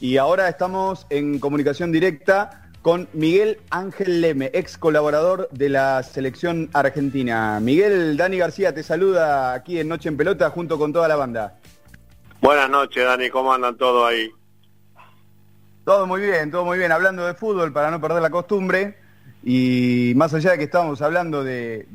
y 0.00 0.18
ahora 0.18 0.48
estamos 0.48 1.06
en 1.10 1.38
comunicación 1.38 1.92
directa 1.92 2.62
con 2.82 3.08
Miguel 3.12 3.58
Ángel 3.70 4.20
Leme, 4.20 4.50
ex 4.52 4.78
colaborador 4.78 5.48
de 5.50 5.68
la 5.68 6.02
selección 6.02 6.68
argentina. 6.72 7.58
Miguel, 7.60 8.16
Dani 8.16 8.38
García 8.38 8.74
te 8.74 8.82
saluda 8.82 9.54
aquí 9.54 9.80
en 9.80 9.88
Noche 9.88 10.08
en 10.08 10.16
Pelota 10.16 10.50
junto 10.50 10.78
con 10.78 10.92
toda 10.92 11.08
la 11.08 11.16
banda. 11.16 11.58
Buenas 12.40 12.70
noches, 12.70 13.04
Dani, 13.04 13.30
¿cómo 13.30 13.52
andan 13.52 13.76
todos 13.76 14.08
ahí? 14.08 14.30
Todo 15.84 16.06
muy 16.06 16.20
bien, 16.20 16.50
todo 16.50 16.64
muy 16.64 16.78
bien. 16.78 16.92
Hablando 16.92 17.26
de 17.26 17.34
fútbol 17.34 17.72
para 17.72 17.90
no 17.90 18.00
perder 18.00 18.22
la 18.22 18.30
costumbre, 18.30 18.98
y 19.42 20.12
más 20.16 20.34
allá 20.34 20.52
de 20.52 20.58
que 20.58 20.64
estábamos 20.64 21.00
hablando 21.02 21.42
de, 21.42 21.86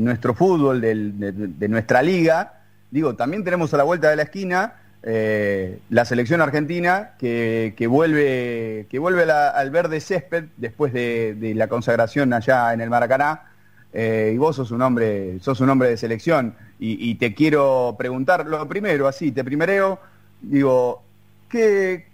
nuestro 0.00 0.34
fútbol, 0.34 0.80
de, 0.80 1.68
nuestra 1.68 2.02
liga, 2.02 2.62
digo, 2.90 3.14
también 3.14 3.44
tenemos 3.44 3.72
a 3.72 3.78
la 3.78 3.84
vuelta 3.84 4.10
de 4.10 4.16
la 4.16 4.24
esquina 4.24 4.74
eh, 5.06 5.80
la 5.90 6.06
selección 6.06 6.40
argentina 6.40 7.10
que, 7.18 7.74
vuelve, 7.88 8.86
que 8.88 8.98
vuelve 8.98 9.30
al 9.30 9.70
verde 9.70 10.00
césped 10.00 10.46
después 10.56 10.94
de, 10.94 11.52
la 11.54 11.68
consagración 11.68 12.32
allá 12.32 12.72
en 12.72 12.80
el 12.80 12.88
Maracaná. 12.88 13.50
Eh, 13.92 14.32
y 14.34 14.38
vos 14.38 14.56
sos 14.56 14.70
un 14.70 14.80
hombre, 14.80 15.38
sos 15.40 15.60
un 15.60 15.68
hombre 15.68 15.90
de 15.90 15.98
selección. 15.98 16.54
Y, 16.78 17.14
te 17.14 17.34
quiero 17.34 17.94
preguntar, 17.98 18.46
lo 18.46 18.66
primero, 18.68 19.06
así, 19.06 19.30
te 19.30 19.44
primereo, 19.44 19.98
digo, 20.42 21.02
¿qué, 21.48 22.06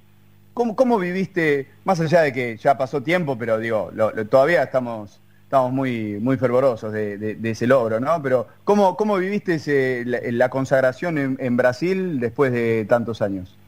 ¿Cómo, 0.52 0.98
viviste, 0.98 1.68
más 1.84 2.00
allá 2.00 2.22
de 2.22 2.32
que 2.32 2.56
ya 2.56 2.76
pasó 2.76 3.02
tiempo, 3.02 3.38
pero 3.38 3.58
digo, 3.58 3.90
todavía 4.28 4.62
estamos, 4.62 5.20
estamos 5.50 5.72
muy, 5.72 6.20
muy 6.20 6.36
fervorosos 6.36 6.92
de, 6.92 7.36
ese 7.42 7.66
logro, 7.66 7.98
¿no? 7.98 8.22
Pero 8.22 8.46
¿cómo, 8.62 8.96
cómo 8.96 9.16
viviste 9.16 10.04
la, 10.04 10.48
consagración 10.48 11.36
en, 11.40 11.56
Brasil 11.56 12.20
después 12.20 12.52
de 12.52 12.84
tantos 12.84 13.20
años? 13.20 13.58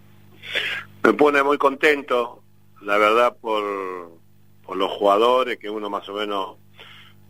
Me 1.02 1.12
pone 1.12 1.42
muy 1.42 1.58
contento, 1.58 2.40
la 2.82 2.98
verdad, 2.98 3.36
por, 3.40 3.64
por 4.64 4.76
los 4.76 4.92
jugadores 4.92 5.58
que 5.58 5.68
uno 5.68 5.90
más 5.90 6.08
o 6.08 6.14
menos 6.14 6.56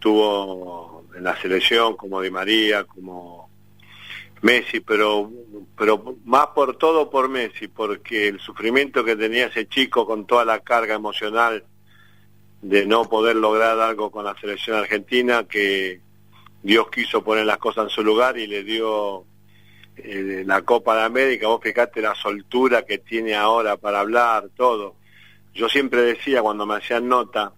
tuvo 0.01 1.07
en 1.17 1.25
la 1.25 1.35
selección, 1.41 1.97
como 1.97 2.21
Di 2.21 2.31
María, 2.31 2.85
como 2.85 3.49
Messi, 4.43 4.81
pero, 4.81 5.31
pero 5.79 6.17
más 6.27 6.49
por 6.49 6.77
todo 6.77 7.09
por 7.09 7.31
Messi, 7.31 7.69
porque 7.69 8.29
el 8.29 8.39
sufrimiento 8.39 9.03
que 9.03 9.17
tenía 9.17 9.47
ese 9.47 9.67
chico 9.67 10.05
con 10.05 10.27
toda 10.27 10.45
la 10.45 10.59
carga 10.59 10.95
emocional 10.95 11.65
de 12.63 12.87
no 12.87 13.05
poder 13.05 13.37
lograr 13.37 13.79
algo 13.81 14.11
con 14.11 14.25
la 14.25 14.37
selección 14.41 14.77
argentina, 14.77 15.45
que 15.45 16.01
Dios 16.63 16.89
quiso 16.91 17.23
poner 17.23 17.45
las 17.45 17.59
cosas 17.59 17.85
en 17.85 17.91
su 17.91 18.05
lugar 18.05 18.39
y 18.39 18.47
le 18.47 18.63
dio 18.63 19.25
eh, 19.97 20.45
la 20.47 20.63
Copa 20.63 20.97
de 20.97 21.03
América, 21.03 21.49
vos 21.49 21.61
fijate 21.61 22.01
la 22.01 22.15
soltura 22.15 22.83
que 22.83 22.99
tiene 22.99 23.35
ahora 23.35 23.77
para 23.77 24.01
hablar, 24.01 24.49
todo. 24.57 24.95
Yo 25.53 25.69
siempre 25.69 26.03
decía 26.03 26.41
cuando 26.41 26.65
me 26.65 26.77
hacían 26.77 27.09
nota 27.09 27.53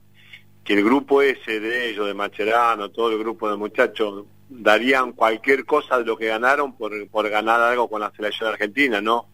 que 0.64 0.72
el 0.72 0.82
grupo 0.82 1.20
ese 1.20 1.60
de 1.60 1.90
ellos, 1.90 2.06
de 2.06 2.14
Macherano, 2.14 2.90
todo 2.90 3.10
el 3.10 3.18
grupo 3.18 3.50
de 3.50 3.56
muchachos, 3.56 4.24
darían 4.48 5.12
cualquier 5.12 5.66
cosa 5.66 5.98
de 5.98 6.06
lo 6.06 6.16
que 6.16 6.28
ganaron 6.28 6.76
por, 6.76 6.92
por 7.08 7.28
ganar 7.28 7.60
algo 7.60 7.88
con 7.90 8.00
la 8.00 8.10
selección 8.16 8.48
argentina, 8.48 9.02
¿no? 9.02 9.28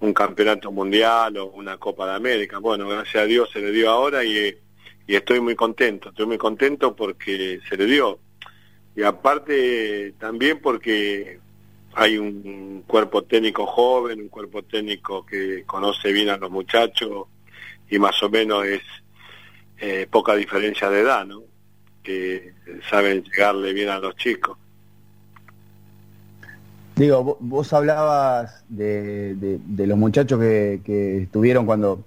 Un 0.00 0.12
campeonato 0.12 0.70
mundial 0.70 1.38
o 1.38 1.46
una 1.46 1.78
Copa 1.78 2.06
de 2.06 2.14
América. 2.14 2.58
Bueno, 2.58 2.86
gracias 2.86 3.22
a 3.22 3.26
Dios 3.26 3.48
se 3.50 3.60
le 3.60 3.70
dio 3.70 3.90
ahora 3.90 4.22
y, 4.22 4.54
y 5.06 5.16
estoy 5.16 5.40
muy 5.40 5.54
contento, 5.54 6.10
estoy 6.10 6.26
muy 6.26 6.38
contento 6.38 6.94
porque 6.94 7.60
se 7.68 7.76
le 7.76 7.86
dio. 7.86 8.18
Y 8.96 9.02
aparte 9.02 10.14
también 10.18 10.60
porque 10.60 11.38
hay 11.94 12.18
un 12.18 12.84
cuerpo 12.86 13.22
técnico 13.22 13.66
joven, 13.66 14.20
un 14.20 14.28
cuerpo 14.28 14.62
técnico 14.62 15.24
que 15.24 15.64
conoce 15.64 16.12
bien 16.12 16.28
a 16.28 16.36
los 16.36 16.50
muchachos 16.50 17.26
y 17.88 17.98
más 17.98 18.20
o 18.22 18.30
menos 18.30 18.64
es 18.64 18.82
eh, 19.78 20.06
poca 20.10 20.34
diferencia 20.34 20.90
de 20.90 21.00
edad, 21.00 21.26
¿no? 21.26 21.42
que 22.02 22.52
saben 22.90 23.24
llegarle 23.24 23.72
bien 23.72 23.88
a 23.88 23.98
los 23.98 24.14
chicos. 24.16 24.56
Digo, 26.94 27.36
vos 27.40 27.72
hablabas 27.72 28.64
de, 28.68 29.34
de, 29.34 29.86
los 29.86 29.98
muchachos 29.98 30.38
que, 30.38 31.22
estuvieron 31.22 31.66
cuando 31.66 32.04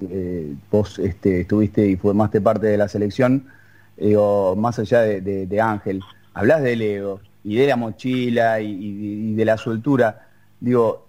eh, 0.00 0.54
vos 0.70 0.98
este, 0.98 1.40
estuviste 1.40 1.86
y 1.86 1.96
formaste 1.96 2.40
parte 2.40 2.66
de 2.66 2.76
la 2.76 2.88
selección, 2.88 3.46
digo, 3.96 4.54
más 4.56 4.78
allá 4.78 5.00
de, 5.00 5.60
Ángel, 5.60 6.02
hablas 6.34 6.62
del 6.62 6.82
ego 6.82 7.20
y 7.42 7.56
de 7.56 7.66
la 7.66 7.76
mochila 7.76 8.60
y, 8.60 9.34
de 9.34 9.44
la 9.44 9.56
soltura. 9.56 10.28
Digo, 10.60 11.06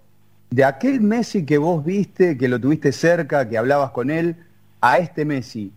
de 0.50 0.64
aquel 0.64 1.00
Messi 1.00 1.44
que 1.44 1.58
vos 1.58 1.84
viste, 1.84 2.36
que 2.36 2.48
lo 2.48 2.60
tuviste 2.60 2.92
cerca, 2.92 3.48
que 3.48 3.58
hablabas 3.58 3.90
con 3.90 4.10
él, 4.10 4.36
a 4.80 4.98
este 4.98 5.24
Messi, 5.24 5.72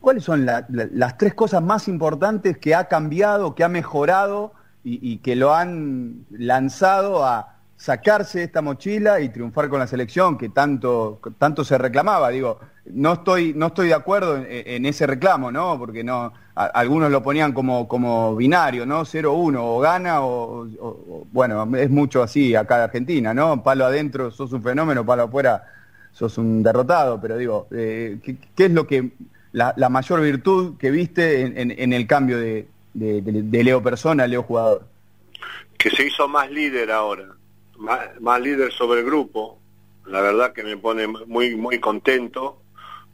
¿cuáles 0.00 0.24
son 0.24 0.46
las 0.46 1.18
tres 1.18 1.34
cosas 1.34 1.62
más 1.62 1.88
importantes 1.88 2.58
que 2.58 2.74
ha 2.74 2.84
cambiado, 2.84 3.54
que 3.54 3.64
ha 3.64 3.68
mejorado 3.68 4.52
y, 4.88 5.18
que 5.18 5.34
lo 5.34 5.52
han 5.52 6.24
lanzado 6.30 7.24
a 7.24 7.55
sacarse 7.76 8.42
esta 8.42 8.62
mochila 8.62 9.20
y 9.20 9.28
triunfar 9.28 9.68
con 9.68 9.78
la 9.78 9.86
selección 9.86 10.38
que 10.38 10.48
tanto, 10.48 11.20
tanto 11.38 11.64
se 11.64 11.76
reclamaba. 11.78 12.30
Digo, 12.30 12.58
no 12.86 13.14
estoy, 13.14 13.52
no 13.54 13.66
estoy 13.66 13.88
de 13.88 13.94
acuerdo 13.94 14.36
en, 14.48 14.86
ese 14.86 15.06
reclamo, 15.06 15.50
¿no? 15.50 15.78
Porque 15.78 16.02
no, 16.02 16.32
algunos 16.54 17.10
lo 17.10 17.22
ponían 17.22 17.52
como, 17.52 17.86
como 17.86 18.34
binario, 18.36 18.86
¿no? 18.86 19.02
0-1, 19.02 19.56
o 19.60 19.78
gana 19.80 20.22
o, 20.22 20.66
bueno, 21.32 21.76
es 21.76 21.90
mucho 21.90 22.22
así 22.22 22.54
acá 22.54 22.78
de 22.78 22.84
Argentina, 22.84 23.34
¿no? 23.34 23.62
Palo 23.62 23.84
adentro 23.84 24.30
sos 24.30 24.52
un 24.52 24.62
fenómeno, 24.62 25.04
palo 25.04 25.24
afuera 25.24 25.64
sos 26.12 26.38
un 26.38 26.62
derrotado, 26.62 27.20
pero 27.20 27.36
digo, 27.36 27.68
eh, 27.72 28.18
¿qué, 28.22 28.64
es 28.64 28.70
lo 28.70 28.86
que, 28.86 29.10
la, 29.52 29.74
mayor 29.90 30.22
virtud 30.22 30.78
que 30.78 30.90
viste 30.90 31.42
en 31.42 31.92
el 31.92 32.06
cambio 32.06 32.38
de, 32.38 32.68
de, 32.96 33.64
Leo 33.64 33.82
persona, 33.82 34.26
Leo 34.26 34.42
jugador. 34.42 34.86
Que 35.78 35.90
se 35.90 36.06
hizo 36.06 36.26
más 36.28 36.50
líder 36.50 36.90
ahora, 36.90 37.26
más, 37.78 38.40
líder 38.40 38.72
sobre 38.72 39.00
el 39.00 39.06
grupo. 39.06 39.58
La 40.06 40.20
verdad 40.20 40.52
que 40.52 40.62
me 40.62 40.76
pone 40.76 41.06
muy 41.06 41.56
muy 41.56 41.78
contento 41.80 42.62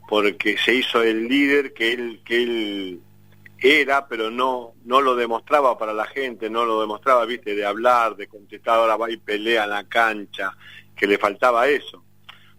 porque 0.09 0.59
se 0.59 0.75
hizo 0.75 1.03
el 1.03 1.27
líder 1.29 1.73
que 1.73 1.93
él 1.93 2.21
que 2.25 2.43
él 2.43 3.01
era, 3.59 4.09
pero 4.09 4.31
no 4.31 4.75
no 4.85 5.01
lo 5.01 5.15
demostraba 5.15 5.79
para 5.79 5.95
la 5.95 6.07
gente, 6.07 6.51
no 6.51 6.65
lo 6.65 6.81
demostraba, 6.81 7.25
viste, 7.25 7.55
de 7.55 7.65
hablar, 7.65 8.17
de 8.17 8.27
contestar, 8.27 8.79
ahora 8.79 8.97
va 8.97 9.11
y 9.11 9.17
pelea 9.17 9.65
en 9.65 9.71
la 9.71 9.85
cancha, 9.85 10.57
que 10.95 11.07
le 11.07 11.19
faltaba 11.19 11.69
eso. 11.69 12.05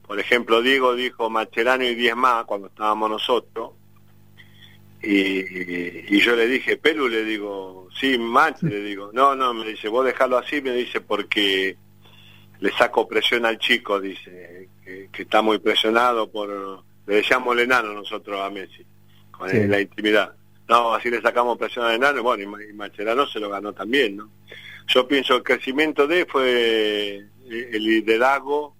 Por 0.05 0.19
ejemplo, 0.19 0.61
Diego 0.61 0.95
dijo 0.95 1.29
Macherano 1.29 1.83
y 1.83 1.95
10 1.95 2.15
más 2.15 2.45
cuando 2.45 2.67
estábamos 2.67 3.09
nosotros, 3.09 3.71
y, 5.05 6.17
yo 6.19 6.35
le 6.35 6.47
dije, 6.47 6.77
Pelu, 6.77 7.09
le 7.09 7.25
digo, 7.25 7.89
sí, 7.99 8.17
Mach, 8.17 8.61
le 8.61 8.81
digo, 8.81 9.11
no, 9.13 9.35
no, 9.35 9.53
me 9.53 9.67
dice, 9.67 9.89
vos 9.89 10.05
dejalo 10.05 10.37
así, 10.37 10.61
me 10.61 10.71
dice, 10.71 11.01
porque 11.01 11.75
le 12.63 12.71
saco 12.71 13.05
presión 13.05 13.45
al 13.45 13.57
chico, 13.57 13.99
dice, 13.99 14.69
que, 14.85 15.09
está 15.21 15.41
muy 15.41 15.59
presionado 15.59 16.31
por, 16.31 16.81
le 17.05 17.15
decíamos 17.15 17.57
el 17.57 17.65
enano 17.65 17.93
nosotros 17.93 18.39
a 18.39 18.49
Messi, 18.49 18.85
con 19.31 19.49
la 19.69 19.81
intimidad. 19.81 20.33
No, 20.69 20.93
así 20.93 21.09
le 21.09 21.21
sacamos 21.21 21.57
presión 21.57 21.85
al 21.85 21.95
enano, 21.95 22.23
bueno, 22.23 22.61
y, 22.61 22.71
Macherano 22.71 23.27
se 23.27 23.41
lo 23.41 23.49
ganó 23.49 23.73
también, 23.73 24.15
¿no? 24.15 24.29
Yo 24.87 25.05
pienso 25.05 25.35
el 25.35 25.43
crecimiento 25.43 26.07
de 26.07 26.25
fue 26.25 27.25
el 27.49 27.83
liderazgo 27.83 28.77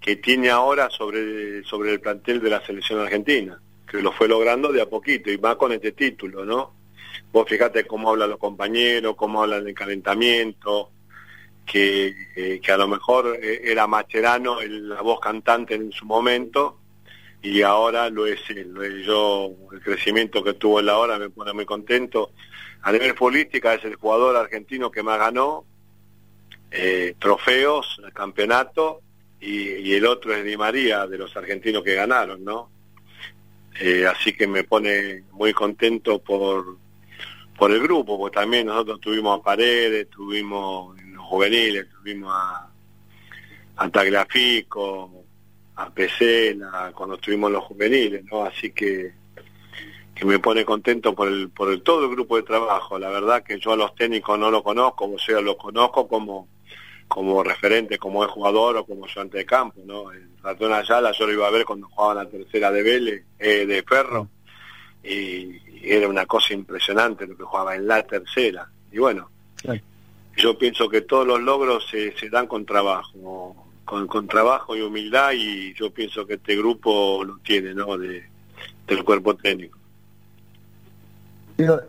que 0.00 0.16
tiene 0.16 0.50
ahora 0.50 0.90
sobre, 0.90 1.62
sobre 1.62 1.92
el 1.92 2.00
plantel 2.00 2.40
de 2.40 2.50
la 2.50 2.66
selección 2.66 2.98
argentina 2.98 3.56
que 3.88 4.02
lo 4.02 4.10
fue 4.10 4.26
logrando 4.26 4.72
de 4.72 4.82
a 4.82 4.88
poquito 4.88 5.30
y 5.30 5.36
va 5.36 5.56
con 5.56 5.70
este 5.70 5.92
título, 5.92 6.44
¿no? 6.44 6.72
Vos 7.30 7.48
fíjate 7.48 7.84
cómo 7.84 8.10
hablan 8.10 8.30
los 8.30 8.38
compañeros, 8.38 9.14
cómo 9.14 9.42
hablan 9.42 9.64
del 9.64 9.74
calentamiento, 9.74 10.90
que, 11.66 12.14
eh, 12.36 12.60
que 12.62 12.72
a 12.72 12.76
lo 12.76 12.88
mejor 12.88 13.38
eh, 13.40 13.60
era 13.64 13.86
Macherano 13.86 14.60
la 14.62 15.00
voz 15.02 15.20
cantante 15.20 15.74
en 15.74 15.92
su 15.92 16.04
momento 16.04 16.78
y 17.42 17.62
ahora 17.62 18.08
lo 18.08 18.26
es 18.26 18.40
él, 18.50 19.02
yo, 19.04 19.50
el 19.72 19.80
crecimiento 19.80 20.44
que 20.44 20.54
tuvo 20.54 20.78
en 20.78 20.86
la 20.86 20.98
hora 20.98 21.18
me 21.18 21.28
pone 21.28 21.52
muy 21.52 21.64
contento. 21.64 22.30
A 22.82 22.92
nivel 22.92 23.14
futbolística 23.14 23.74
es 23.74 23.84
el 23.84 23.96
jugador 23.96 24.36
argentino 24.36 24.90
que 24.90 25.02
más 25.02 25.18
ganó, 25.18 25.64
eh, 26.70 27.16
trofeos, 27.18 28.00
el 28.04 28.12
campeonato, 28.12 29.00
y, 29.40 29.92
el 29.92 30.06
otro 30.06 30.32
es 30.32 30.44
Di 30.44 30.56
María, 30.56 31.06
de 31.08 31.18
los 31.18 31.36
argentinos 31.36 31.82
que 31.82 31.94
ganaron, 31.94 32.44
¿no? 32.44 32.70
Eh, 33.80 34.06
así 34.06 34.32
que 34.34 34.46
me 34.46 34.62
pone 34.62 35.24
muy 35.32 35.52
contento 35.52 36.20
por, 36.20 36.76
por 37.58 37.72
el 37.72 37.82
grupo, 37.82 38.18
porque 38.18 38.36
también 38.36 38.68
nosotros 38.68 39.00
tuvimos 39.00 39.40
a 39.40 39.42
Paredes, 39.42 40.08
tuvimos 40.10 40.96
juveniles, 41.32 41.88
tuvimos 41.88 42.30
a, 42.30 42.68
a 43.76 43.88
Tagliafico, 43.88 45.24
a 45.76 45.88
Pesena, 45.88 46.92
cuando 46.94 47.14
estuvimos 47.14 47.50
los 47.50 47.64
juveniles, 47.64 48.22
¿no? 48.30 48.44
Así 48.44 48.70
que, 48.70 49.14
que 50.14 50.24
me 50.26 50.38
pone 50.38 50.62
contento 50.66 51.14
por 51.14 51.28
el, 51.28 51.48
por 51.48 51.80
todo 51.80 52.04
el 52.04 52.10
grupo 52.10 52.36
de 52.36 52.42
trabajo. 52.42 52.98
La 52.98 53.08
verdad 53.08 53.42
que 53.42 53.58
yo 53.58 53.72
a 53.72 53.76
los 53.76 53.94
técnicos 53.94 54.38
no 54.38 54.50
los 54.50 54.62
conozco, 54.62 55.10
o 55.10 55.18
sea, 55.18 55.40
los 55.40 55.56
conozco 55.56 56.06
como 56.06 56.48
como 57.08 57.42
referente, 57.42 57.98
como 57.98 58.24
es 58.24 58.30
jugador 58.30 58.76
o 58.78 58.86
como 58.86 59.04
ayudante 59.04 59.38
de 59.38 59.44
campo, 59.44 59.80
¿no? 59.84 60.12
El 60.12 60.30
Ratón 60.42 60.72
Ayala 60.72 61.12
yo 61.12 61.26
lo 61.26 61.32
iba 61.32 61.46
a 61.46 61.50
ver 61.50 61.66
cuando 61.66 61.86
jugaba 61.88 62.24
la 62.24 62.30
tercera 62.30 62.70
de 62.70 62.82
Vélez, 62.82 63.24
eh, 63.38 63.66
de 63.66 63.82
Ferro, 63.82 64.28
y, 65.04 65.60
era 65.82 66.08
una 66.08 66.24
cosa 66.24 66.54
impresionante 66.54 67.26
lo 67.26 67.36
que 67.36 67.42
jugaba 67.42 67.74
en 67.74 67.86
la 67.86 68.02
tercera. 68.02 68.66
Y 68.90 68.98
bueno, 68.98 69.28
yo 70.36 70.56
pienso 70.58 70.88
que 70.88 71.02
todos 71.02 71.26
los 71.26 71.40
logros 71.40 71.86
se, 71.90 72.16
se 72.16 72.30
dan 72.30 72.46
con 72.46 72.64
trabajo, 72.64 73.56
con, 73.84 74.06
con, 74.06 74.26
trabajo 74.26 74.76
y 74.76 74.80
humildad, 74.80 75.32
y 75.34 75.74
yo 75.74 75.90
pienso 75.90 76.26
que 76.26 76.34
este 76.34 76.56
grupo 76.56 77.22
lo 77.24 77.38
tiene, 77.38 77.74
¿no? 77.74 77.98
De, 77.98 78.24
del 78.86 79.04
cuerpo 79.04 79.34
técnico. 79.34 79.78
Pero, 81.56 81.80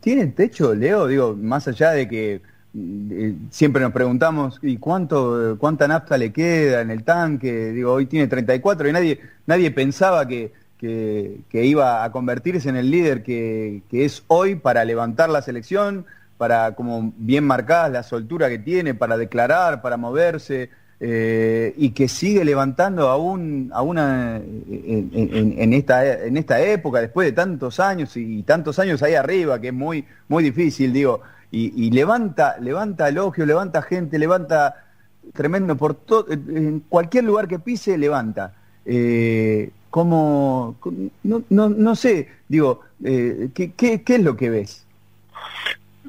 ¿tiene 0.00 0.26
techo, 0.28 0.74
Leo? 0.74 1.06
Digo, 1.06 1.36
más 1.36 1.68
allá 1.68 1.90
de 1.92 2.08
que 2.08 2.40
eh, 2.74 3.34
siempre 3.50 3.82
nos 3.82 3.92
preguntamos 3.92 4.58
y 4.62 4.76
cuánto 4.76 5.56
cuánta 5.58 5.88
nafta 5.88 6.18
le 6.18 6.32
queda 6.32 6.82
en 6.82 6.90
el 6.90 7.02
tanque 7.02 7.70
digo 7.72 7.94
hoy 7.94 8.04
tiene 8.04 8.26
34 8.26 8.88
y 8.88 8.92
nadie 8.92 9.20
nadie 9.46 9.70
pensaba 9.70 10.28
que, 10.28 10.52
que, 10.78 11.64
iba 11.64 12.04
a 12.04 12.12
convertirse 12.12 12.68
en 12.68 12.76
el 12.76 12.90
líder 12.90 13.22
que, 13.22 13.82
que, 13.90 14.04
es 14.04 14.22
hoy 14.28 14.54
para 14.54 14.84
levantar 14.84 15.30
la 15.30 15.40
selección 15.40 16.04
para 16.38 16.74
como 16.74 17.12
bien 17.16 17.44
marcadas 17.44 17.92
la 17.92 18.02
soltura 18.02 18.48
que 18.48 18.58
tiene 18.58 18.94
para 18.94 19.18
declarar 19.18 19.82
para 19.82 19.98
moverse 19.98 20.70
eh, 21.00 21.74
y 21.76 21.90
que 21.90 22.08
sigue 22.08 22.44
levantando 22.44 23.08
aún, 23.08 23.70
aún 23.74 23.98
en, 23.98 25.10
en, 25.58 25.72
esta, 25.72 26.24
en 26.24 26.36
esta 26.36 26.60
época 26.60 27.00
después 27.00 27.26
de 27.26 27.32
tantos 27.32 27.78
años 27.78 28.16
y 28.16 28.42
tantos 28.44 28.78
años 28.78 29.02
ahí 29.02 29.14
arriba 29.14 29.60
que 29.60 29.68
es 29.68 29.74
muy 29.74 30.04
muy 30.28 30.42
difícil 30.42 30.92
digo 30.92 31.22
y, 31.50 31.90
levanta, 31.90 32.58
levanta 32.58 33.08
elogio, 33.08 33.46
levanta 33.46 33.80
gente, 33.82 34.18
levanta 34.18 34.84
tremendo 35.32 35.76
por 35.76 35.94
todo, 35.94 36.26
en 36.30 36.80
cualquier 36.88 37.24
lugar 37.24 37.48
que 37.48 37.58
pise, 37.58 37.96
levanta. 37.96 38.54
Eh, 38.84 39.70
como, 39.90 40.76
no, 41.22 41.42
no, 41.48 41.68
no 41.70 41.96
sé, 41.96 42.28
digo, 42.48 42.80
eh, 43.02 43.48
¿qué, 43.54 43.72
qué, 43.72 44.02
qué 44.02 44.16
es 44.16 44.22
lo 44.22 44.36
que 44.36 44.50
ves? 44.50 44.84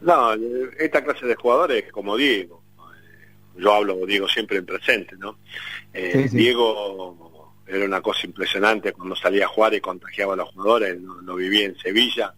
No, 0.02 0.34
esta 0.78 1.04
clase 1.04 1.26
de 1.26 1.36
jugadores, 1.36 1.92
como 1.92 2.16
Diego, 2.18 2.64
yo 3.56 3.74
hablo, 3.74 4.06
Diego, 4.06 4.28
siempre 4.28 4.58
en 4.58 4.66
presente, 4.66 5.16
¿no? 5.18 5.40
Eh, 5.94 6.30
Diego 6.32 7.54
era 7.68 7.86
una 7.86 8.02
cosa 8.02 8.26
impresionante 8.26 8.94
cuando 8.94 9.16
salía 9.16 9.46
a 9.46 9.50
jugar 9.50 9.74
y 9.74 9.82
contagiaba 9.82 10.34
a 10.34 10.38
los 10.38 10.50
jugadores, 10.50 11.00
lo, 11.02 11.22
lo 11.22 11.36
vivía 11.36 11.66
en 11.66 11.78
Sevilla, 11.78 12.34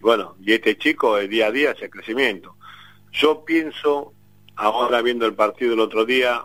bueno, 0.00 0.36
y 0.44 0.52
este 0.52 0.76
chico 0.76 1.16
el 1.16 1.30
día 1.30 1.46
a 1.46 1.50
día 1.50 1.70
hace 1.70 1.88
crecimiento. 1.88 2.56
Yo 3.10 3.42
pienso, 3.42 4.12
ahora 4.54 5.00
viendo 5.00 5.24
el 5.24 5.34
partido 5.34 5.72
el 5.72 5.80
otro 5.80 6.04
día, 6.04 6.44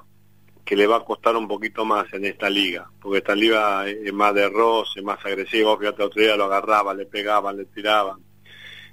que 0.63 0.75
le 0.75 0.87
va 0.87 0.97
a 0.97 1.03
costar 1.03 1.35
un 1.35 1.47
poquito 1.47 1.83
más 1.83 2.05
en 2.13 2.25
esta 2.25 2.49
liga, 2.49 2.89
porque 3.01 3.17
esta 3.17 3.35
liga 3.35 3.85
es 3.85 4.13
más 4.13 4.33
de 4.33 4.47
roce, 4.47 5.01
más 5.01 5.19
agresivo, 5.25 5.77
fíjate, 5.77 6.03
otro 6.03 6.21
día 6.21 6.37
lo 6.37 6.45
agarraba, 6.45 6.93
le 6.93 7.05
pegaban, 7.05 7.57
le 7.57 7.65
tiraban. 7.65 8.19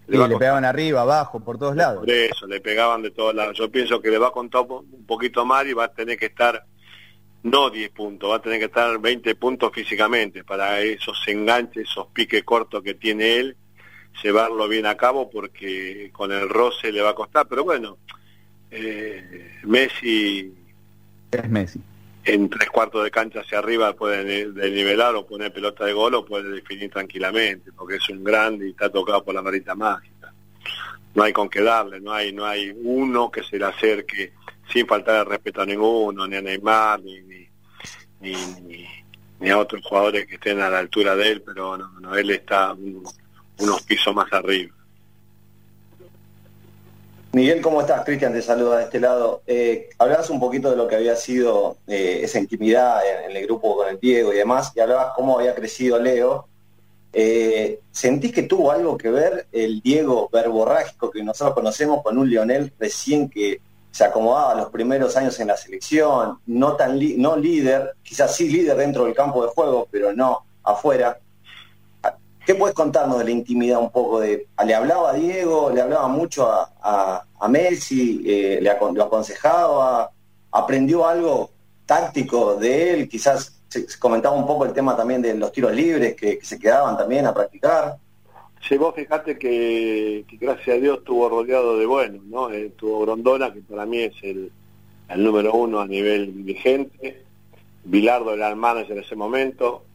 Le, 0.09 0.29
le 0.29 0.37
pegaban 0.37 0.65
arriba, 0.65 1.03
abajo, 1.03 1.41
por 1.41 1.59
todos 1.59 1.75
lados. 1.75 2.01
Por 2.01 2.11
eso, 2.11 2.47
le 2.47 2.61
pegaban 2.61 3.03
de 3.03 3.11
todos 3.11 3.35
lados. 3.35 3.57
Yo 3.59 3.71
pienso 3.71 4.01
que 4.01 4.11
le 4.11 4.19
va 4.19 4.29
a 4.29 4.33
contar 4.33 4.63
un 4.69 5.05
poquito 5.07 5.45
más 5.45 5.67
y 5.67 5.73
va 5.73 5.85
a 5.85 5.93
tener 5.93 6.17
que 6.17 6.27
estar, 6.27 6.65
no 7.43 7.71
10 7.71 7.91
puntos, 7.91 8.31
va 8.31 8.37
a 8.37 8.43
tener 8.43 8.59
que 8.59 8.67
estar 8.67 8.99
20 8.99 9.35
puntos 9.35 9.73
físicamente 9.73 10.45
para 10.45 10.81
esos 10.81 11.23
enganches, 11.27 11.89
esos 11.89 12.07
piques 12.09 12.45
cortos 12.45 12.83
que 12.83 12.95
tiene 12.95 13.37
él 13.37 13.57
llevarlo 14.23 14.67
bien 14.69 14.87
a 14.87 14.97
cabo 14.97 15.29
porque 15.29 16.11
con 16.13 16.33
el 16.33 16.49
roce 16.49 16.91
le 16.91 17.03
va 17.03 17.11
a 17.11 17.15
costar, 17.15 17.47
pero 17.49 17.65
bueno, 17.65 17.99
eh, 18.71 19.59
Messi 19.65 20.55
es 21.31 21.51
Messi. 21.51 21.81
En 22.29 22.51
tres 22.51 22.69
cuartos 22.71 23.05
de 23.05 23.11
cancha 23.13 23.41
hacia 23.41 23.61
arriba 23.61 23.93
puede 23.93 24.49
nivelar 24.71 25.15
o 25.15 25.25
poner 25.25 25.53
pelota 25.53 25.85
de 25.85 25.93
gol 25.93 26.13
o 26.17 26.25
puede 26.25 26.51
definir 26.51 26.91
tranquilamente, 26.91 27.71
porque 27.71 27.97
es 27.97 28.09
un 28.09 28.25
grande 28.25 28.67
y 28.67 28.71
está 28.71 28.91
tocado 28.91 29.23
por 29.23 29.33
la 29.33 29.43
varita 29.43 29.77
mágica. 29.77 30.33
No 31.15 31.23
hay 31.23 31.33
con 31.33 31.49
qué 31.49 31.63
darle, 31.63 32.01
no 32.01 32.13
hay, 32.13 32.33
no 32.33 32.45
hay 32.45 32.77
uno 32.83 33.31
que 33.31 33.45
se 33.45 33.61
le 33.61 33.67
acerque 33.67 34.33
sin 34.73 34.89
faltar 34.89 35.21
el 35.21 35.27
respeto 35.27 35.63
a 35.63 35.67
ninguno, 35.67 36.27
ni 36.27 36.35
a 36.35 36.43
Neymar, 36.43 37.01
ni, 37.01 37.49
ni, 38.21 39.49
a 39.49 39.59
otros 39.59 39.83
jugadores 39.85 40.27
que 40.27 40.35
estén 40.35 40.61
a 40.61 40.69
la 40.69 40.81
altura 40.81 41.15
de 41.15 41.31
él, 41.31 41.43
pero 41.43 41.79
no 41.79 42.17
él 42.17 42.31
está 42.33 42.73
unos 42.73 43.83
pisos 43.85 44.13
más 44.13 44.33
arriba. 44.33 44.76
Miguel, 47.37 47.61
¿cómo 47.61 47.83
estás? 47.83 48.03
Cristian 48.03 48.33
te 48.33 48.41
saluda 48.41 48.79
de 48.79 48.85
este 48.85 48.99
lado. 48.99 49.43
Eh, 49.47 49.91
hablabas 49.99 50.31
un 50.31 50.41
poquito 50.41 50.71
de 50.71 50.77
lo 50.77 50.89
que 50.89 50.97
había 50.97 51.15
sido 51.17 51.77
eh, 51.87 52.21
esa 52.23 52.39
intimidad 52.39 53.03
en, 53.27 53.37
el 53.37 53.45
grupo 53.45 53.77
con 53.77 53.91
el 53.91 54.01
Diego 54.01 54.33
y 54.33 54.39
demás, 54.39 54.73
y 54.75 54.81
hablabas 54.81 55.13
cómo 55.15 55.39
había 55.39 55.55
crecido 55.55 55.99
Leo. 55.99 56.49
Eh, 57.13 57.81
¿Sentís 57.91 58.33
que 58.33 58.45
tuvo 58.45 58.71
algo 58.71 58.97
que 58.97 59.11
ver 59.11 59.49
el 59.53 59.83
Diego 59.83 60.31
verborrágico 60.33 61.11
que 61.11 61.23
nosotros 61.23 61.55
conocemos 61.55 62.03
con 62.03 62.17
un 62.17 62.27
Lionel 62.27 62.73
recién 62.79 63.29
que 63.29 63.61
se 63.91 64.05
acomodaba 64.05 64.55
los 64.55 64.71
primeros 64.71 65.15
años 65.19 65.39
en 65.39 65.49
la 65.49 65.59
selección, 65.59 66.39
no 66.47 66.75
tan 66.75 66.99
no 67.21 67.37
líder, 67.37 67.97
quizás 68.03 68.35
sí 68.35 68.49
líder 68.49 68.79
dentro 68.79 69.05
del 69.05 69.15
campo 69.15 69.45
de 69.45 69.51
juego, 69.51 69.87
pero 69.91 70.11
no 70.15 70.47
afuera? 70.63 71.19
¿Qué 72.47 72.55
puedes 72.55 72.77
contarnos 72.77 73.19
de 73.19 73.25
la 73.25 73.31
intimidad 73.33 73.81
un 73.81 73.91
poco? 73.91 74.21
de 74.21 74.47
¿Le 74.65 74.73
hablaba 74.73 75.11
a 75.11 75.15
Diego? 75.15 75.69
¿Le 75.75 75.81
hablaba 75.81 76.07
mucho 76.07 76.49
a, 76.49 77.25
a, 77.41 77.49
Messi? 77.49 78.23
Eh, 78.25 78.61
le, 78.63 78.71
¿Lo 78.93 79.03
aconsejaba? 79.03 80.13
¿Aprendió 80.53 81.09
algo 81.09 81.51
táctico 81.87 82.55
de 82.55 82.93
él? 82.93 83.09
Quizás 83.09 83.61
se, 83.67 83.85
comentaba 83.99 84.37
un 84.37 84.47
poco 84.47 84.65
el 84.65 84.73
tema 84.73 84.97
también 84.97 85.23
de 85.23 85.35
los 85.35 85.51
tiros 85.51 85.73
libres 85.73 86.15
que, 86.15 86.39
se 86.41 86.57
quedaban 86.57 86.97
también 86.97 87.27
a 87.27 87.35
practicar. 87.35 87.97
Sí, 88.61 88.77
vos 88.77 88.95
fijate 88.95 89.37
que, 89.37 90.25
gracias 90.41 90.77
a 90.77 90.81
Dios 90.81 90.99
estuvo 90.99 91.29
rodeado 91.29 91.77
de 91.77 91.87
buenos, 91.87 92.23
¿no? 92.27 92.51
Estuvo 92.51 93.03
eh, 93.03 93.07
Grondona, 93.07 93.53
que 93.53 93.61
para 93.63 93.87
mí 93.87 94.03
es 94.03 94.15
el, 94.23 94.53
el 95.09 95.25
número 95.25 95.53
uno 95.53 95.81
a 95.81 95.87
nivel 95.89 96.33
dirigente. 96.45 97.25
Bilardo 97.83 98.35
era 98.35 98.49
el 98.49 98.57
manager 98.57 98.99
en 98.99 99.03
ese 99.03 99.17
momento 99.17 99.86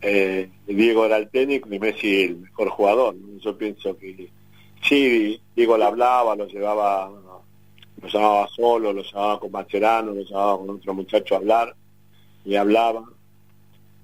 eh, 0.00 0.50
Diego 0.66 1.06
era 1.06 1.16
el 1.16 1.28
técnico 1.30 1.68
y 1.72 1.78
Messi 1.78 2.24
el 2.24 2.36
mejor 2.38 2.68
jugador. 2.68 3.16
Yo 3.40 3.56
pienso 3.56 3.96
que 3.96 4.28
sí, 4.82 5.40
Diego 5.54 5.76
le 5.76 5.84
hablaba, 5.84 6.36
lo 6.36 6.46
llevaba, 6.46 7.10
lo 8.02 8.08
llamaba 8.08 8.48
solo, 8.48 8.92
lo 8.92 9.02
llamaba 9.02 9.40
con 9.40 9.52
Macherano, 9.52 10.12
lo 10.12 10.22
llamaba 10.22 10.58
con 10.58 10.70
otro 10.70 10.94
muchacho 10.94 11.34
a 11.34 11.38
hablar, 11.38 11.74
le 12.44 12.58
hablaba, 12.58 13.04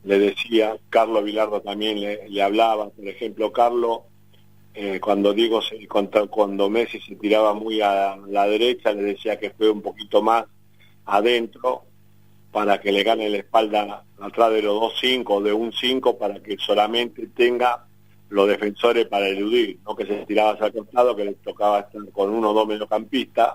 le 0.05 0.19
decía, 0.19 0.77
Carlos 0.91 1.25
Vilardo 1.25 1.61
también 1.61 2.01
le, 2.01 2.43
hablaba, 2.43 2.91
por 2.91 3.07
ejemplo, 3.07 3.53
Carlos, 3.53 4.01
eh, 4.75 4.99
cuando 5.01 5.35
Diego 5.35 5.61
se, 5.61 5.87
cuando, 5.87 6.29
cuando 6.31 6.71
Messi 6.71 6.99
se 7.01 7.15
tiraba 7.17 7.55
muy 7.55 7.81
a 7.83 8.17
la 8.27 8.47
derecha, 8.47 8.93
le 8.93 9.03
decía 9.03 9.39
que 9.39 9.51
fue 9.51 9.71
un 9.71 9.83
poquito 9.83 10.23
más 10.23 10.47
adentro, 11.05 11.85
para 12.53 12.81
que 12.81 12.93
le 12.93 13.03
gane 13.03 13.31
la 13.31 13.39
espalda 13.39 14.05
atrás 14.21 14.53
de 14.53 14.63
los 14.63 14.79
dos 14.79 14.95
cinco 15.01 15.37
o 15.37 15.43
de 15.43 15.53
un 15.53 15.73
cinco 15.73 16.19
para 16.19 16.41
que 16.41 16.57
solamente 16.59 17.27
tenga 17.29 17.87
los 18.29 18.47
defensores 18.47 19.07
para 19.07 19.29
eludir, 19.29 19.79
no 19.87 19.97
que 19.97 20.07
se 20.07 20.27
tiraba 20.27 20.53
hacia 20.53 20.67
el 20.67 20.73
costado, 20.73 21.17
que 21.17 21.25
le 21.25 21.35
tocaba 21.35 21.81
estar 21.81 22.01
con 22.13 22.31
uno 22.31 22.51
o 22.51 22.55
dos 22.55 22.69
mediocampistas 22.69 23.55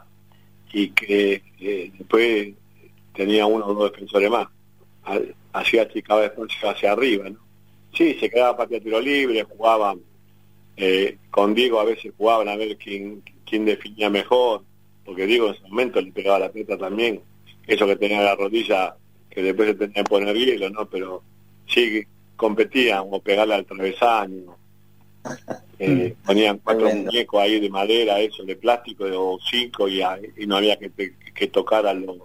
y 0.74 0.90
que 0.90 1.42
después 1.98 2.54
tenía 3.14 3.46
uno 3.46 3.66
o 3.68 3.74
dos 3.74 3.92
defensores 3.92 4.30
más. 4.30 4.48
Así 5.54 5.80
achicaba 5.80 6.22
después 6.22 6.52
hacia 6.64 6.92
arriba, 6.92 7.30
¿no? 7.30 7.40
Sí, 7.94 8.16
se 8.20 8.30
quedaba 8.30 8.58
patio 8.58 8.82
tiro 8.82 9.00
libre, 9.00 9.44
jugaban 9.44 10.00
eh, 10.76 11.18
con 11.32 11.56
Diego 11.56 11.80
a 11.80 11.86
veces 11.86 12.14
jugaban 12.16 12.48
a 12.50 12.56
ver 12.56 12.78
quién, 12.78 13.24
quién 13.46 13.66
definía 13.66 14.12
mejor, 14.12 14.64
porque 15.04 15.26
Diego 15.26 15.48
en 15.48 15.56
ese 15.56 15.64
momento 15.64 16.00
le 16.00 16.12
pegaba 16.12 16.38
la 16.38 16.52
peta 16.52 16.78
también 16.78 17.22
eso 17.68 17.86
que 17.86 17.98
tenía 17.98 18.22
la 18.22 18.36
rodilla, 18.36 18.96
que 19.30 19.44
después 19.44 19.70
se 19.70 19.76
tenía 19.76 20.04
que 20.04 20.10
poner 20.10 20.36
hielo, 20.36 20.70
¿no? 20.70 20.90
Pero 20.90 21.22
sí 21.68 22.04
competían 22.36 23.04
o 23.12 23.20
pegarle 23.20 23.56
al 23.56 23.66
travesaño. 23.66 24.56
Eh, 25.80 26.16
ponían 26.26 26.58
cuatro 26.58 26.90
muñecos 26.90 27.40
ahí 27.40 27.60
de 27.60 27.70
madera, 27.70 28.20
eso 28.20 28.44
de 28.44 28.56
plástico 28.56 29.04
o 29.04 29.38
cinco 29.48 29.88
y, 29.88 30.02
y 30.36 30.48
no 30.48 30.58
había 30.58 30.76
que, 30.80 30.90
que, 31.36 31.48
tocar 31.50 31.86
a 31.86 31.94
los 31.94 32.18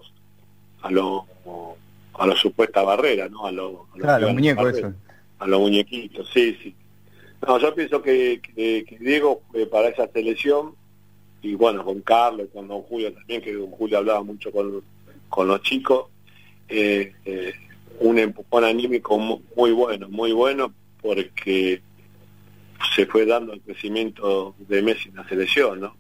a 0.81 0.91
los 0.91 1.25
a 2.15 2.27
los 2.27 2.41
supuestas 2.41 2.87
barreras, 2.87 3.31
¿no? 3.31 3.45
A 3.45 3.53
los, 3.53 3.75
a 4.03 4.19
los, 4.19 4.33
muñecos, 4.33 4.79
eso. 4.79 4.95
A 5.39 5.47
los 5.47 5.61
muñequitos, 5.61 6.31
sí, 6.33 6.57
sí. 6.63 6.75
No, 7.47 7.59
yo 7.59 7.75
pienso 7.75 8.01
que, 8.01 8.41
que, 8.41 8.87
Diego 8.99 9.43
para 9.71 9.89
esa 9.89 10.09
selección 10.09 10.75
y 11.43 11.55
bueno, 11.55 11.85
con 11.85 12.01
Carlos, 12.01 12.49
con 12.55 12.69
Don 12.69 12.81
Julio 12.81 13.13
también, 13.13 13.43
que 13.43 13.53
Don 13.53 13.71
Julio 13.71 13.99
hablaba 13.99 14.23
mucho 14.23 14.51
con, 14.51 14.83
con 15.33 15.49
los 15.49 15.63
chicos, 15.63 16.11
eh, 16.69 17.15
eh, 17.25 17.55
un 18.01 18.19
empujón 18.19 18.65
anímico 18.65 19.19
muy 19.19 19.73
bueno, 19.73 20.11
muy 20.11 20.33
bueno, 20.33 20.75
porque 21.01 21.81
se 22.95 23.07
fue 23.07 23.25
dando 23.25 23.55
el 23.55 23.63
crecimiento 23.63 24.55
de 24.59 24.83
Messi 24.83 25.09
en 25.09 25.17
la 25.17 25.29
selección, 25.29 25.81
¿no? 25.81 25.97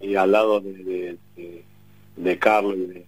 Y 0.00 0.14
al 0.14 0.30
lado 0.30 0.60
de, 0.60 1.18
de 2.16 2.38
Carlos 2.38 2.76
y 2.76 2.86
de, 2.86 3.06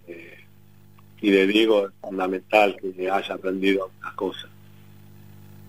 y 1.21 1.31
de 1.31 1.47
Diego 1.47 1.87
es 1.87 1.93
fundamental 2.01 2.75
que 2.75 3.09
haya 3.09 3.35
aprendido 3.35 3.91
las 4.03 4.13
cosas. 4.13 4.49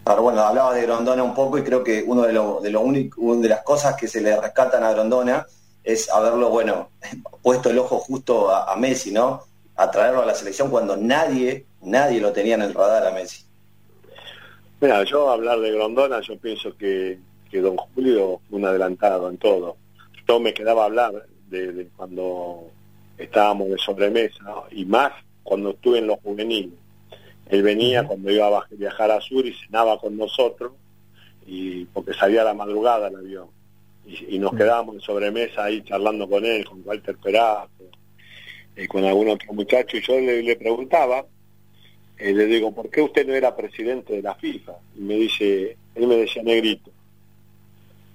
Pero 0.04 0.22
bueno, 0.22 0.40
hablaba 0.40 0.74
de 0.74 0.82
Grondona 0.82 1.22
un 1.22 1.34
poco 1.34 1.58
y 1.58 1.62
creo 1.62 1.84
que 1.84 2.02
uno 2.04 2.22
de, 2.22 2.32
lo, 2.32 2.60
de, 2.60 2.70
lo 2.70 2.80
único, 2.80 3.36
de 3.36 3.48
las 3.48 3.62
cosas 3.62 3.94
que 3.94 4.08
se 4.08 4.20
le 4.20 4.40
rescatan 4.40 4.82
a 4.82 4.92
Grondona 4.92 5.46
es 5.84 6.10
haberlo, 6.10 6.50
bueno, 6.50 6.90
puesto 7.42 7.70
el 7.70 7.78
ojo 7.78 7.98
justo 7.98 8.50
a, 8.50 8.74
Messi, 8.76 9.12
¿no? 9.12 9.42
A 9.82 9.90
traerlo 9.90 10.22
a 10.22 10.26
la 10.26 10.34
selección 10.34 10.70
cuando 10.70 10.96
nadie, 10.96 11.66
nadie 11.80 12.20
lo 12.20 12.32
tenía 12.32 12.54
en 12.54 12.62
el 12.62 12.72
radar 12.72 13.04
a 13.04 13.10
Messi. 13.10 13.44
Mira, 14.80 15.02
yo 15.02 15.28
hablar 15.28 15.58
de 15.58 15.72
Grondona, 15.72 16.20
yo 16.20 16.38
pienso 16.38 16.76
que, 16.76 17.18
que 17.50 17.60
Don 17.60 17.76
Julio 17.76 18.40
fue 18.48 18.58
un 18.60 18.64
adelantado 18.64 19.28
en 19.28 19.38
todo. 19.38 19.76
Yo 20.28 20.38
me 20.38 20.54
quedaba 20.54 20.82
a 20.82 20.86
hablar 20.86 21.26
de, 21.48 21.88
cuando 21.96 22.70
estábamos 23.18 23.70
de 23.70 23.78
sobremesa, 23.78 24.44
y 24.70 24.84
más 24.84 25.12
cuando 25.42 25.70
estuve 25.70 25.98
en 25.98 26.06
los 26.06 26.20
juveniles 26.20 26.78
él 27.46 27.62
venía 27.62 28.06
cuando 28.06 28.30
iba 28.30 28.46
a 28.46 28.66
viajar 28.70 29.10
a 29.10 29.20
sur 29.20 29.44
y 29.44 29.52
cenaba 29.52 29.98
con 29.98 30.16
nosotros, 30.16 30.72
y 31.44 31.86
porque 31.86 32.14
salía 32.14 32.42
a 32.42 32.44
la 32.44 32.54
madrugada 32.54 33.08
el 33.08 33.16
avión. 33.16 33.48
Y, 34.06 34.38
nos 34.38 34.54
quedábamos 34.54 34.96
en 34.96 35.00
sobremesa 35.00 35.64
ahí 35.64 35.82
charlando 35.82 36.28
con 36.28 36.44
él, 36.44 36.64
con 36.64 36.82
Walter 36.84 37.16
Perazo, 37.16 37.68
y 38.76 38.86
con 38.86 39.04
algún 39.04 39.28
otro 39.28 39.52
muchacho, 39.52 39.96
y 39.96 40.00
yo 40.00 40.18
le, 40.18 40.56
preguntaba, 40.56 41.24
eh, 42.18 42.32
le 42.32 42.46
digo, 42.46 42.72
¿por 42.72 42.88
qué 42.90 43.02
usted 43.02 43.26
no 43.26 43.34
era 43.34 43.54
presidente 43.54 44.14
de 44.14 44.22
la 44.22 44.34
FIFA? 44.34 44.72
Y 44.96 45.00
me 45.00 45.14
dice, 45.14 45.76
él 45.94 46.06
me 46.06 46.16
decía 46.16 46.42
negrito. 46.42 46.90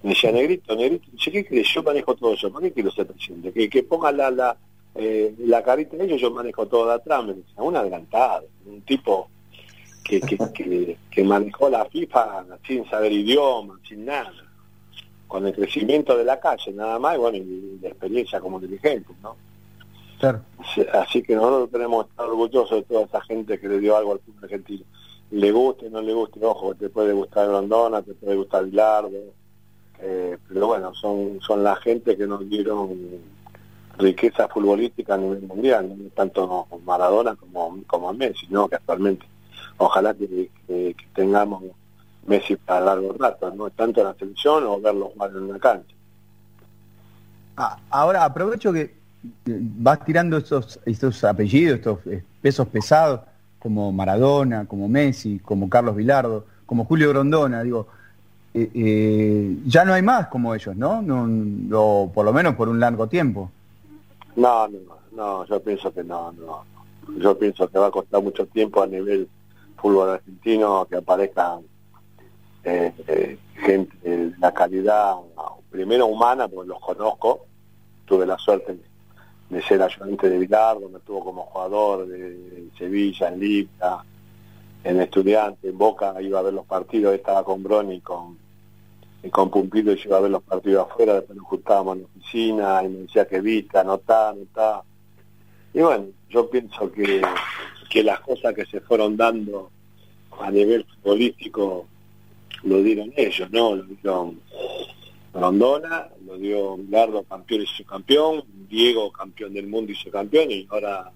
Me 0.04 0.12
decía, 0.12 0.32
negrito, 0.32 0.76
negrito, 0.76 1.06
dice, 1.12 1.32
¿qué 1.32 1.46
crees? 1.46 1.68
Yo 1.74 1.84
manejo 1.84 2.16
todo 2.16 2.34
eso, 2.34 2.52
¿por 2.52 2.62
qué 2.62 2.72
quiero 2.72 2.92
ser 2.92 3.08
presidente? 3.08 3.52
Que, 3.52 3.70
que 3.70 3.84
ponga 3.84 4.12
la, 4.12 4.32
la, 4.32 4.58
eh, 4.96 5.34
la 5.40 5.64
carita 5.64 5.98
de 5.98 6.06
ellos, 6.06 6.22
yo 6.22 6.32
manejo 6.32 6.66
todo 6.68 6.88
de 6.88 6.94
atrás, 6.96 7.24
me 7.24 7.34
decía, 7.34 7.62
un 7.62 7.76
adelantado, 7.76 8.48
un 8.66 8.82
tipo 8.82 9.30
que, 10.04 10.98
que, 11.12 11.24
manejó 11.24 11.70
la 11.70 11.86
FIFA 11.86 12.46
sin 12.66 12.88
saber 12.90 13.12
idioma, 13.12 13.80
sin 13.88 14.06
nada, 14.06 14.32
con 15.28 15.46
el 15.46 15.54
crecimiento 15.54 16.18
de 16.18 16.24
la 16.24 16.40
calle, 16.40 16.72
nada 16.72 16.98
más, 16.98 17.16
y 17.16 17.20
bueno, 17.20 17.38
y 17.38 17.80
la 17.82 17.90
experiencia 17.90 18.40
como 18.40 18.60
dirigente, 18.60 19.12
¿no? 19.22 19.36
Así 20.94 21.22
que 21.22 21.36
nosotros 21.36 21.72
tenemos 21.72 22.06
que 22.06 22.12
estar 22.12 22.26
orgullosos 22.26 22.78
de 22.78 22.84
toda 22.84 23.04
esa 23.04 23.22
gente 23.22 23.60
que 23.60 23.68
le 23.68 23.80
dio 23.80 23.96
algo 23.96 24.14
al 24.14 24.20
fútbol 24.20 24.44
argentino. 24.44 24.86
Le 25.32 25.52
guste, 25.52 25.90
no 25.90 26.02
le 26.02 26.14
guste, 26.14 26.44
ojo, 26.44 26.74
te 26.76 26.90
puede 26.90 27.14
gustar 27.14 27.48
Grondona, 27.48 28.02
te 28.02 28.14
puede 28.14 28.36
gustar 28.36 28.66
Bilardo, 28.66 29.34
eh, 30.00 30.38
pero 30.48 30.68
bueno, 30.68 30.94
son, 30.94 31.40
son 31.42 31.64
la 31.64 31.76
gente 31.76 32.16
que 32.16 32.26
nos 32.26 32.48
dieron 32.48 32.90
riqueza 33.98 34.48
futbolística 34.48 35.16
a 35.16 35.18
nivel 35.18 35.42
mundial, 35.42 35.90
no 35.90 36.10
tanto 36.12 36.68
Maradona 36.86 37.36
como, 37.36 37.80
como 37.88 38.14
Messi, 38.14 38.48
¿no? 38.50 38.68
que 38.68 38.76
actualmente 38.76 39.26
ojalá 39.78 40.14
que, 40.14 40.50
tengamos 41.14 41.64
Messi 42.26 42.56
para 42.58 42.82
largo 42.82 43.14
rato, 43.18 43.50
no 43.52 43.70
tanto 43.70 44.02
en 44.02 44.08
la 44.08 44.14
selección 44.16 44.66
o 44.66 44.82
verlo 44.82 45.12
jugar 45.14 45.32
en 45.32 45.52
la 45.52 45.60
cancha. 45.60 45.96
Ah, 47.56 47.80
ahora 47.90 48.26
aprovecho 48.26 48.74
que 48.74 48.97
vas 49.46 50.06
tirando 50.06 50.38
estos, 50.38 50.80
estos 50.86 51.24
apellidos, 51.24 51.78
estos 51.78 52.08
eh, 52.08 52.24
pesos 52.42 52.68
pesados, 52.68 53.22
como 53.60 53.92
Maradona, 53.92 54.66
como 54.66 54.88
Messi, 54.88 55.40
como 55.40 55.70
Carlos 55.70 55.96
Vilardo, 55.96 56.46
como 56.66 56.86
Julio 56.86 57.10
Grondona, 57.10 57.64
digo, 57.64 57.88
eh, 58.54 58.70
eh, 58.74 59.58
ya 59.66 59.84
no 59.84 59.94
hay 59.94 60.02
más 60.02 60.28
como 60.28 60.54
ellos, 60.54 60.76
¿no? 60.76 61.02
no 61.02 62.12
por 62.14 62.26
lo 62.26 62.34
menos 62.34 62.56
por 62.56 62.70
un 62.70 62.80
largo 62.80 63.08
tiempo. 63.08 63.52
No, 64.36 64.68
no, 64.68 64.80
no, 65.12 65.46
yo 65.46 65.60
pienso 65.62 65.92
que 65.94 66.04
no, 66.04 66.32
no. 66.34 66.64
Yo 67.20 67.38
pienso 67.38 67.68
que 67.68 67.80
va 67.80 67.88
a 67.88 67.92
costar 67.92 68.22
mucho 68.22 68.46
tiempo 68.46 68.84
a 68.84 68.88
nivel 68.88 69.28
fútbol 69.78 70.10
argentino 70.10 70.86
que 70.90 70.98
aparezcan 70.98 71.62
eh, 72.64 72.94
eh, 73.08 73.38
gente 73.56 74.34
la 74.40 74.54
calidad, 74.54 75.16
primero 75.70 76.08
humana, 76.08 76.48
porque 76.48 76.70
los 76.70 76.80
conozco, 76.80 77.46
tuve 78.06 78.26
la 78.26 78.38
suerte 78.38 78.78
de 79.50 79.62
ser 79.62 79.82
ayudante 79.82 80.30
de 80.30 80.40
Bilardo, 80.40 80.90
me 80.90 81.00
tuvo 81.00 81.24
como 81.24 81.44
jugador 81.44 82.08
de 82.08 82.68
Sevilla, 82.78 83.30
en 83.30 83.40
Liga, 83.40 84.04
en 84.84 85.02
Estudiante, 85.02 85.70
en 85.70 85.78
Boca, 85.78 86.22
iba 86.22 86.40
a 86.40 86.44
ver 86.44 86.54
los 86.54 86.66
partidos, 86.66 87.16
estaba 87.16 87.44
con 87.44 87.64
Broni 87.64 88.02
con 88.02 88.38
y 89.24 89.30
con 89.30 89.50
Pumpido 89.50 89.94
yo 89.94 90.10
iba 90.10 90.18
a 90.18 90.22
ver 90.22 90.32
los 90.32 90.44
partidos 90.44 90.88
afuera, 90.90 91.16
después 91.16 91.38
nos 91.38 91.48
juntábamos 91.48 91.98
en 91.98 92.02
la 92.04 92.08
oficina 92.08 92.84
y 92.84 92.90
me 92.90 93.00
decía 93.00 93.26
que 93.26 93.42
vista, 93.42 93.82
anotá, 93.82 94.30
anotá. 94.30 94.84
Y 95.74 95.80
bueno, 95.80 96.06
yo 96.30 96.50
pienso 96.50 96.92
que, 96.92 97.22
que 97.90 98.04
las 98.04 98.20
cosas 98.20 98.54
que 98.54 98.66
se 98.66 98.80
fueron 98.80 99.18
dando 99.18 99.72
a 100.40 100.52
nivel 100.52 100.86
futbolístico 100.86 101.88
lo 102.64 102.82
dieron 102.82 103.12
ellos, 103.16 103.50
¿no? 103.52 103.76
Lo 103.76 103.84
dieron 103.84 104.40
Rondona, 105.40 106.10
lo 106.26 106.38
dio 106.38 106.78
Lardo 106.90 107.24
campeón 107.24 107.66
y 107.78 107.84
campeón, 107.84 108.44
Diego 108.70 109.12
campeón 109.12 109.54
del 109.54 109.68
mundo 109.68 109.92
y 109.92 110.10
campeón, 110.10 110.52
y 110.52 110.68
ahora 110.70 111.12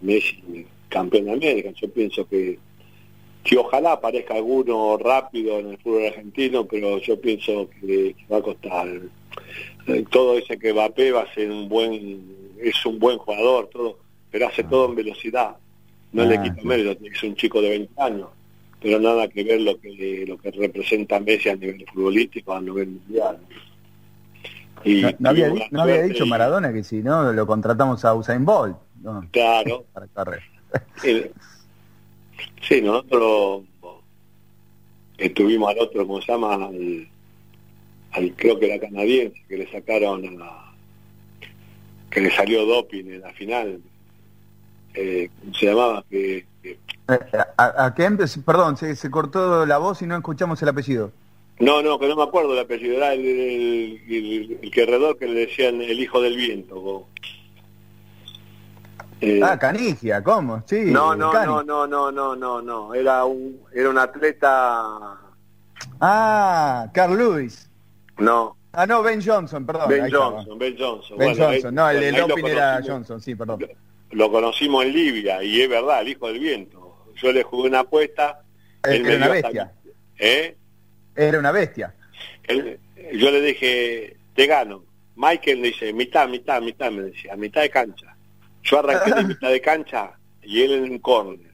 Messi 0.00 0.66
campeón 0.88 1.24
de 1.24 1.32
América. 1.32 1.70
Yo 1.74 1.88
pienso 1.90 2.26
que 2.28 2.58
que 3.42 3.56
ojalá 3.56 3.92
aparezca 3.92 4.34
alguno 4.34 4.96
rápido 4.98 5.58
en 5.58 5.70
el 5.70 5.78
fútbol 5.78 6.06
argentino, 6.06 6.66
pero 6.66 6.98
yo 6.98 7.20
pienso 7.20 7.68
que, 7.80 8.14
va 8.30 8.38
a 8.38 8.42
costar. 8.42 8.88
Eh, 9.86 10.04
todo 10.10 10.36
ese 10.36 10.58
que 10.58 10.72
va 10.72 10.84
a 10.84 11.34
ser 11.34 11.50
un 11.50 11.68
buen, 11.68 12.36
es 12.60 12.84
un 12.84 12.98
buen 12.98 13.18
jugador, 13.18 13.68
todo, 13.72 13.98
pero 14.30 14.46
hace 14.46 14.64
todo 14.64 14.88
en 14.90 14.96
velocidad. 14.96 15.56
No 16.12 16.24
le 16.24 16.36
ah, 16.36 16.42
quita 16.42 16.62
mérito, 16.64 17.04
es 17.04 17.22
un 17.22 17.34
chico 17.34 17.62
de 17.62 17.70
20 17.70 18.02
años, 18.02 18.28
pero 18.80 18.98
nada 18.98 19.28
que 19.28 19.44
ver 19.44 19.60
lo 19.60 19.78
que 19.78 20.24
lo 20.26 20.38
que 20.38 20.50
representa 20.50 21.20
Messi 21.20 21.48
a 21.48 21.56
nivel 21.56 21.84
futbolístico, 21.92 22.54
a 22.54 22.60
nivel 22.60 22.88
mundial. 22.88 23.38
Y 24.84 25.02
no, 25.18 25.28
había, 25.28 26.02
dicho 26.02 26.24
Maradona 26.24 26.72
que 26.72 26.82
si 26.82 27.02
no 27.02 27.32
lo 27.32 27.46
contratamos 27.46 28.04
a 28.04 28.14
Usain 28.14 28.44
Bolt. 28.44 28.76
Claro. 29.30 29.84
Para 29.92 30.40
Sí, 32.62 32.80
nosotros 32.80 33.64
estuvimos 35.18 35.70
al 35.70 35.80
otro, 35.80 36.06
como 36.06 36.22
se 36.22 36.32
llama? 36.32 36.54
Al, 38.12 38.32
creo 38.36 38.58
que 38.58 38.66
era 38.66 38.80
canadiense, 38.80 39.38
que 39.48 39.58
le 39.58 39.70
sacaron 39.70 40.40
a, 40.42 40.72
que 42.10 42.20
le 42.20 42.30
salió 42.30 42.64
doping 42.64 43.04
en 43.04 43.20
la 43.20 43.32
final. 43.32 43.80
Eh, 44.94 45.28
se 45.58 45.66
llamaba? 45.66 46.04
Que, 46.08 46.46
¿A, 47.56 47.86
a 47.86 47.94
qué 47.94 48.10
Perdón, 48.44 48.76
se, 48.76 48.96
se 48.96 49.10
cortó 49.10 49.66
la 49.66 49.78
voz 49.78 50.02
y 50.02 50.06
no 50.06 50.16
escuchamos 50.16 50.60
el 50.62 50.68
apellido. 50.68 51.12
No, 51.58 51.82
no, 51.82 51.98
que 51.98 52.08
no 52.08 52.16
me 52.16 52.22
acuerdo 52.22 52.54
el 52.54 52.60
apellido, 52.60 52.96
era 52.96 53.12
el, 53.12 53.24
el, 53.26 54.58
el, 54.62 54.70
que 54.70 55.26
le 55.26 55.46
decían 55.46 55.82
el 55.82 56.00
hijo 56.00 56.20
del 56.22 56.36
viento. 56.36 57.06
Eh, 59.20 59.40
ah, 59.44 59.58
Canigia, 59.58 60.22
¿cómo? 60.24 60.62
Sí. 60.66 60.84
No, 60.86 61.14
no, 61.14 61.32
no, 61.32 61.62
no, 61.62 61.86
no, 61.86 62.10
no, 62.10 62.34
no, 62.34 62.62
no. 62.62 62.94
Era 62.94 63.24
un, 63.26 63.60
era 63.74 63.90
un 63.90 63.98
atleta. 63.98 65.18
Ah, 66.00 66.88
Carl 66.94 67.18
Lewis. 67.18 67.68
No. 68.16 68.56
Ah, 68.72 68.86
no, 68.86 69.02
Ben 69.02 69.20
Johnson, 69.22 69.66
perdón. 69.66 69.88
Ben 69.88 70.10
Johnson, 70.10 70.58
Ben 70.58 70.76
Johnson. 70.78 71.18
Ben 71.18 71.36
Johnson, 71.36 71.74
no, 71.74 71.90
el, 71.90 72.00
de 72.00 72.12
doping 72.12 72.44
era 72.44 72.80
Johnson, 72.86 73.20
sí, 73.20 73.34
perdón. 73.34 73.66
Lo, 74.12 74.30
conocimos 74.30 74.84
en 74.84 74.92
Libia 74.92 75.42
y 75.42 75.60
es 75.60 75.68
verdad, 75.68 76.00
el 76.00 76.08
hijo 76.08 76.28
del 76.28 76.38
viento. 76.38 76.79
Yo 77.22 77.32
le 77.32 77.42
jugué 77.42 77.68
una 77.68 77.80
apuesta. 77.80 78.42
Era 78.82 79.16
una 79.16 79.28
bestia. 79.28 79.72
¿Eh? 80.18 80.56
Era 81.16 81.38
una 81.38 81.52
bestia. 81.52 81.94
yo 82.48 83.30
le 83.30 83.40
dije, 83.40 84.16
te 84.34 84.46
gano. 84.46 84.84
Michael 85.16 85.60
le 85.60 85.68
dice, 85.68 85.92
mitad, 85.92 86.28
mitad, 86.28 86.62
mitad, 86.62 86.90
me 86.90 87.02
decía, 87.02 87.36
mitad 87.36 87.62
de 87.62 87.70
cancha. 87.70 88.16
Yo 88.62 88.78
arranqué 88.78 89.12
de 89.14 89.24
mitad 89.28 89.50
de 89.50 89.60
cancha 89.60 90.12
y 90.42 90.62
él 90.62 90.72
en 90.72 90.92
un 90.92 90.98
córner. 90.98 91.50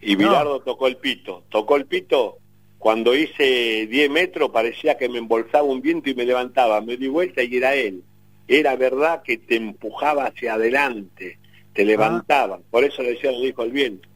Y 0.00 0.16
Bilardo 0.16 0.60
tocó 0.60 0.86
el 0.86 0.96
pito. 0.96 1.44
Tocó 1.48 1.76
el 1.76 1.86
pito. 1.86 2.38
Cuando 2.78 3.14
hice 3.14 3.86
10 3.86 4.10
metros 4.10 4.50
parecía 4.50 4.98
que 4.98 5.08
me 5.08 5.18
embolsaba 5.18 5.64
un 5.64 5.80
viento 5.80 6.10
y 6.10 6.14
me 6.14 6.26
levantaba. 6.26 6.80
Me 6.80 6.96
di 6.96 7.08
vuelta 7.08 7.42
y 7.42 7.56
era 7.56 7.74
él. 7.74 8.02
Era 8.46 8.76
verdad 8.76 9.22
que 9.22 9.38
te 9.38 9.56
empujaba 9.56 10.26
hacia 10.26 10.54
adelante, 10.54 11.38
te 11.72 11.82
ah. 11.82 11.84
levantaba. 11.86 12.60
Por 12.70 12.84
eso 12.84 13.02
le 13.02 13.10
decía 13.10 13.32
lo 13.32 13.40
dijo 13.40 13.62
el 13.62 13.70
viento. 13.70 14.08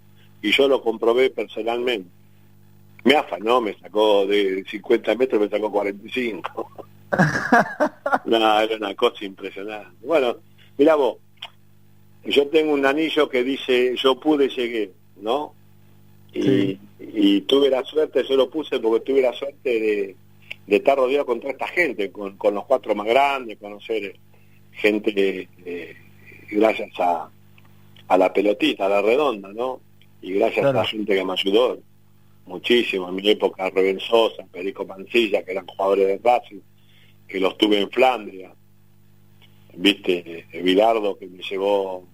Y 0.42 0.52
yo 0.52 0.68
lo 0.68 0.82
comprobé 0.82 1.30
personalmente. 1.30 2.08
Me 3.04 3.14
afanó, 3.14 3.60
me 3.60 3.74
sacó 3.78 4.26
de 4.26 4.64
50 4.68 5.14
metros, 5.14 5.40
me 5.40 5.48
sacó 5.48 5.70
45. 5.70 6.70
no, 8.26 8.60
era 8.60 8.76
una 8.76 8.94
cosa 8.94 9.24
impresionante. 9.24 9.96
Bueno, 10.02 10.36
mira 10.76 10.94
vos, 10.94 11.16
yo 12.24 12.46
tengo 12.48 12.72
un 12.72 12.84
anillo 12.84 13.28
que 13.28 13.42
dice 13.44 13.94
yo 13.96 14.18
pude 14.18 14.48
llegué, 14.48 14.92
¿no? 15.20 15.54
Y, 16.32 16.78
y, 17.00 17.40
tuve 17.42 17.70
la 17.70 17.82
suerte, 17.84 18.22
yo 18.28 18.36
lo 18.36 18.50
puse 18.50 18.78
porque 18.78 19.00
tuve 19.00 19.22
la 19.22 19.32
suerte 19.32 19.80
de, 19.80 20.16
de 20.66 20.76
estar 20.76 20.98
rodeado 20.98 21.24
con 21.24 21.40
toda 21.40 21.52
esta 21.52 21.66
gente, 21.68 22.12
con, 22.12 22.36
con 22.36 22.54
los 22.54 22.66
cuatro 22.66 22.94
más 22.94 23.06
grandes, 23.06 23.56
conocer 23.58 24.14
gente 24.72 25.48
eh, 25.64 25.96
gracias 26.50 26.90
a, 27.00 27.30
a 28.08 28.18
la 28.18 28.32
pelotita, 28.32 28.86
a 28.86 28.90
la 28.90 29.02
redonda, 29.02 29.50
¿no? 29.52 29.80
Y 30.20 30.32
gracias 30.32 30.66
a 30.66 30.72
la 30.72 30.84
gente 30.84 31.14
que 31.14 31.24
me 31.24 31.32
ayudó 31.32 31.78
muchísimo. 32.46 33.08
En 33.08 33.14
mi 33.16 33.28
época, 33.28 33.70
Rubén 33.70 34.00
Sosa, 34.00 34.44
Perico 34.50 34.86
Pancilla, 34.86 35.42
que 35.42 35.52
eran 35.52 35.66
jugadores 35.66 36.06
de 36.06 36.18
Racing, 36.22 36.60
que 37.26 37.40
los 37.40 37.56
tuve 37.56 37.80
en 37.80 37.90
Flandria. 37.90 38.52
Viste, 39.74 40.46
Vilardo, 40.62 41.16
que 41.16 41.26
me 41.26 41.42
llevó 41.42 42.04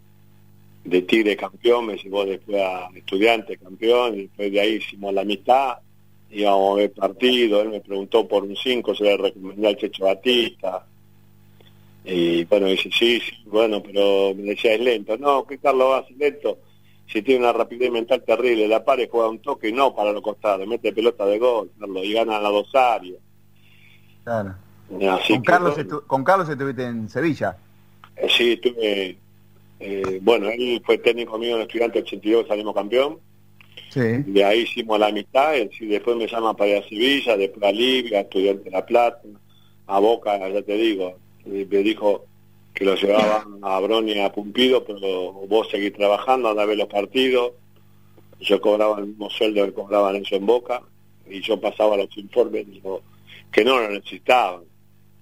de 0.85 1.03
Tigre 1.03 1.37
campeón, 1.37 1.87
me 1.87 1.97
llevó 1.97 2.27
después 2.27 2.61
a 2.61 2.91
Estudiante 2.95 3.57
campeón, 3.57 4.17
y 4.17 4.23
después 4.23 4.53
de 4.53 4.61
ahí 4.61 4.75
hicimos 4.75 5.15
la 5.15 5.25
mitad, 5.25 5.79
íbamos 6.31 6.73
a 6.73 6.81
ver 6.81 6.93
partido, 6.93 7.63
él 7.63 7.71
me 7.71 7.81
preguntó 7.81 8.29
por 8.29 8.43
un 8.43 8.55
5, 8.55 8.95
se 8.95 9.05
le 9.05 9.17
recomendé 9.17 9.69
al 9.69 9.77
Checho 9.79 10.05
Batista, 10.05 10.85
y 12.05 12.45
bueno, 12.45 12.67
dice, 12.67 12.91
sí, 12.93 13.19
sí, 13.19 13.33
bueno, 13.47 13.83
pero 13.83 14.35
me 14.35 14.43
decía, 14.43 14.75
es 14.75 14.81
lento. 14.81 15.17
No, 15.17 15.47
que 15.47 15.57
Carlos 15.57 15.91
va 15.91 16.07
lento. 16.19 16.59
Si 17.07 17.23
tiene 17.23 17.41
una 17.41 17.53
rapidez 17.53 17.91
mental 17.91 18.23
terrible, 18.25 18.67
la 18.67 18.85
pare 18.85 19.09
juega 19.11 19.29
un 19.29 19.39
toque, 19.41 19.71
no 19.71 19.95
para 19.95 20.13
los 20.13 20.23
costados, 20.23 20.67
mete 20.67 20.93
pelota 20.93 21.27
de 21.27 21.39
gol, 21.39 21.71
y 22.03 22.13
gana 22.13 22.41
la 22.41 22.49
dos 22.49 22.75
áreas. 22.75 23.19
Claro. 24.25 24.55
con, 24.89 25.43
Carlos 25.43 25.77
con 26.07 26.25
Carlos 26.25 26.49
estuviste 26.49 26.85
en 26.85 27.09
Sevilla. 27.09 27.57
Eh, 28.17 28.29
sí, 28.29 28.53
estuve, 28.53 29.17
eh, 29.81 30.19
bueno, 30.23 30.49
él 30.49 30.83
fue 30.85 30.99
técnico 30.99 31.39
mío 31.39 31.51
en 31.51 31.57
el 31.57 31.63
Estudiante 31.67 31.99
82, 32.01 32.49
salimos 32.49 32.75
campeón. 32.75 33.19
Sí. 33.91 34.01
De 34.01 34.45
ahí 34.45 34.61
hicimos 34.61 34.99
la 34.99 35.09
amistad, 35.09 35.55
y 35.57 35.87
después 35.87 36.17
me 36.17 36.27
llama 36.27 36.57
para 36.57 36.71
ir 36.71 36.77
a 36.79 36.89
Sevilla, 36.89 37.37
después 37.37 37.63
a 37.65 37.73
Libia, 37.73 38.21
Estudiante 38.21 38.65
de 38.65 38.71
La 38.71 38.85
Plata, 38.85 39.21
a 39.87 39.99
Boca, 39.99 40.49
ya 40.49 40.63
te 40.63 40.75
digo, 40.75 41.19
me 41.45 41.65
dijo 41.65 42.25
que 42.75 42.85
lo 42.85 42.97
llevaban 42.97 43.61
a 43.63 43.79
Bronia 43.79 44.27
a 44.27 44.33
Pumpido, 44.33 44.85
pero 44.85 45.33
vos 45.33 45.69
seguís 45.71 45.93
trabajando, 45.93 46.51
andá 46.51 46.63
a 46.63 46.67
ver 46.67 46.77
los 46.77 46.89
partidos. 46.89 47.53
Yo 48.41 48.61
cobraba 48.61 48.99
el 48.99 49.07
mismo 49.07 49.31
sueldo 49.31 49.65
que 49.65 49.73
cobraban 49.73 50.17
eso 50.17 50.35
en 50.35 50.45
Boca, 50.45 50.83
y 51.31 51.41
yo 51.41 51.61
pasaba 51.61 51.97
los 51.97 52.15
informes, 52.19 52.67
dijo 52.67 53.03
que 53.53 53.65
no 53.65 53.79
lo 53.79 53.89
necesitaban, 53.89 54.63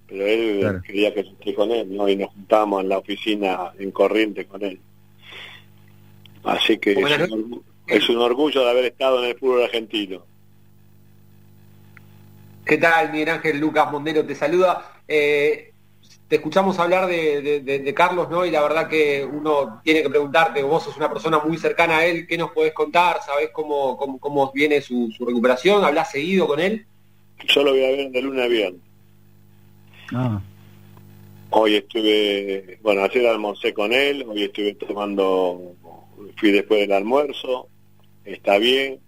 pero 0.08 0.26
él 0.26 0.82
quería 0.86 1.12
que 1.12 1.24
yo 1.24 1.30
esté 1.30 1.54
con 1.54 1.70
él, 1.70 1.94
¿no? 1.94 2.08
Y 2.08 2.16
nos 2.16 2.30
juntamos 2.30 2.82
en 2.82 2.88
la 2.88 2.98
oficina 2.98 3.72
en 3.78 3.90
corriente 3.90 4.46
con 4.46 4.64
él. 4.64 4.80
Así 6.44 6.78
que 6.78 6.92
es 7.86 8.08
un, 8.08 8.18
orgullo 8.18 8.64
de 8.64 8.70
haber 8.70 8.86
estado 8.86 9.22
en 9.22 9.30
el 9.30 9.38
fútbol 9.38 9.64
argentino. 9.64 10.24
¿Qué 12.64 12.78
tal, 12.78 13.12
Miguel 13.12 13.28
Ángel 13.28 13.58
Lucas 13.58 13.92
Mondero 13.92 14.24
te 14.24 14.34
saluda? 14.34 15.00
Eh, 15.06 15.71
te 16.32 16.36
escuchamos 16.36 16.78
hablar 16.78 17.08
de, 17.08 17.92
Carlos, 17.94 18.30
¿no? 18.30 18.46
Y 18.46 18.50
la 18.50 18.62
verdad 18.62 18.88
que 18.88 19.22
uno 19.22 19.82
tiene 19.84 20.02
que 20.02 20.08
preguntarte, 20.08 20.62
vos 20.62 20.82
sos 20.82 20.96
una 20.96 21.12
persona 21.12 21.38
muy 21.40 21.58
cercana 21.58 21.98
a 21.98 22.06
él, 22.06 22.26
¿qué 22.26 22.38
nos 22.38 22.52
podés 22.52 22.72
contar? 22.72 23.18
¿Sabés 23.22 23.50
cómo, 23.52 23.98
cómo, 23.98 24.50
viene 24.50 24.80
su, 24.80 25.12
recuperación? 25.20 25.84
¿Hablás 25.84 26.10
seguido 26.10 26.46
con 26.46 26.58
él? 26.58 26.86
Yo 27.48 27.62
lo 27.62 27.72
voy 27.72 27.84
a 27.84 27.90
ver 27.90 28.10
de 28.10 28.22
lunes 28.22 28.44
a 28.46 28.48
viernes. 28.48 28.80
Ah. 30.14 30.40
Hoy 31.50 31.74
estuve, 31.74 32.78
bueno, 32.82 33.02
ayer 33.04 33.26
almorcé 33.26 33.74
con 33.74 33.92
él, 33.92 34.24
hoy 34.26 34.44
estuve 34.44 34.72
tomando, 34.72 35.74
fui 36.38 36.50
después 36.50 36.80
del 36.80 36.92
almuerzo, 36.92 37.68
está 38.24 38.56
bien, 38.56 39.00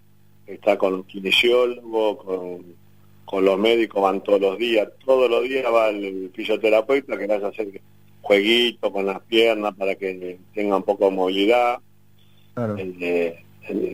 está 0.47 0.77
con 0.77 0.93
un 0.93 1.05
kinesiólogo, 1.05 2.19
con 2.19 2.77
con 3.25 3.45
los 3.45 3.59
médicos 3.59 4.03
van 4.03 4.23
todos 4.23 4.41
los 4.41 4.59
días, 4.59 4.89
todos 5.05 5.31
los 5.31 5.43
días 5.45 5.65
va 5.73 5.89
el, 5.89 6.31
fisioterapeuta 6.35 7.17
que 7.17 7.27
le 7.27 7.35
hace 7.35 7.47
hacer 7.47 7.81
jueguito 8.21 8.93
con 8.93 9.07
las 9.07 9.21
piernas 9.23 9.75
para 9.75 9.95
que 9.95 10.39
tenga 10.55 10.77
un 10.77 10.83
poco 10.83 11.07
de 11.07 11.11
movilidad. 11.11 11.79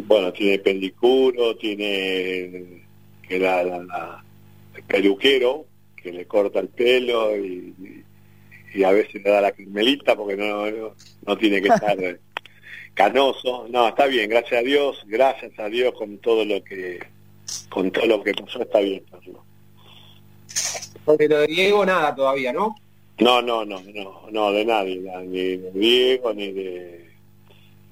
bueno, 0.07 0.33
tiene 0.33 0.59
pedicuro, 0.59 1.57
tiene 1.57 2.83
que 3.27 3.39
la, 3.39 3.63
el 4.75 4.83
peluquero 4.85 5.67
que 5.97 6.13
le 6.13 6.27
corta 6.27 6.61
el 6.61 6.69
pelo 6.69 7.37
y, 7.37 7.75
a 8.85 8.93
veces 8.93 9.15
le 9.15 9.31
da 9.31 9.41
la 9.41 9.51
crimelita 9.51 10.15
porque 10.15 10.37
no, 10.37 10.65
no, 11.27 11.37
tiene 11.37 11.61
que 11.61 11.69
estar 11.69 11.99
canoso. 12.95 13.67
No, 13.69 13.89
está 13.89 14.07
bien, 14.07 14.31
gracias 14.31 14.61
a 14.61 14.65
Dios, 14.65 15.05
gracias 15.07 15.59
a 15.59 15.69
Dios 15.69 15.93
con 15.95 16.19
todo 16.19 16.45
lo 16.45 16.63
que 16.63 17.01
con 17.71 17.91
todo 17.91 18.07
lo 18.07 18.23
que 18.23 18.35
pasó 18.35 18.61
está 18.61 18.81
bien. 18.81 19.03
Pero 21.17 21.39
de 21.39 21.47
Diego 21.47 21.87
nada 21.87 22.15
todavía, 22.15 22.53
¿no? 22.53 22.77
No, 23.21 23.41
no, 23.43 23.65
no, 23.65 23.81
no, 23.95 24.23
no, 24.31 24.53
de 24.53 24.65
nadie, 24.65 24.97
ni 25.27 25.57
de 25.57 25.71
Diego, 25.73 26.33
ni 26.35 26.53
de 26.53 27.11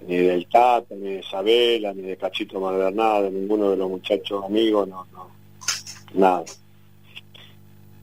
ni 0.06 0.16
del 0.16 0.46
Tata, 0.46 0.94
ni 0.94 1.14
de 1.14 1.18
Isabela, 1.20 1.92
ni 1.92 2.02
de 2.02 2.16
Cachito 2.16 2.60
Malvernada, 2.60 3.22
de 3.22 3.30
ninguno 3.30 3.70
de 3.70 3.76
los 3.76 3.90
muchachos 3.90 4.44
amigos, 4.44 4.88
no, 4.88 5.06
no, 5.12 5.28
nada. 6.14 6.44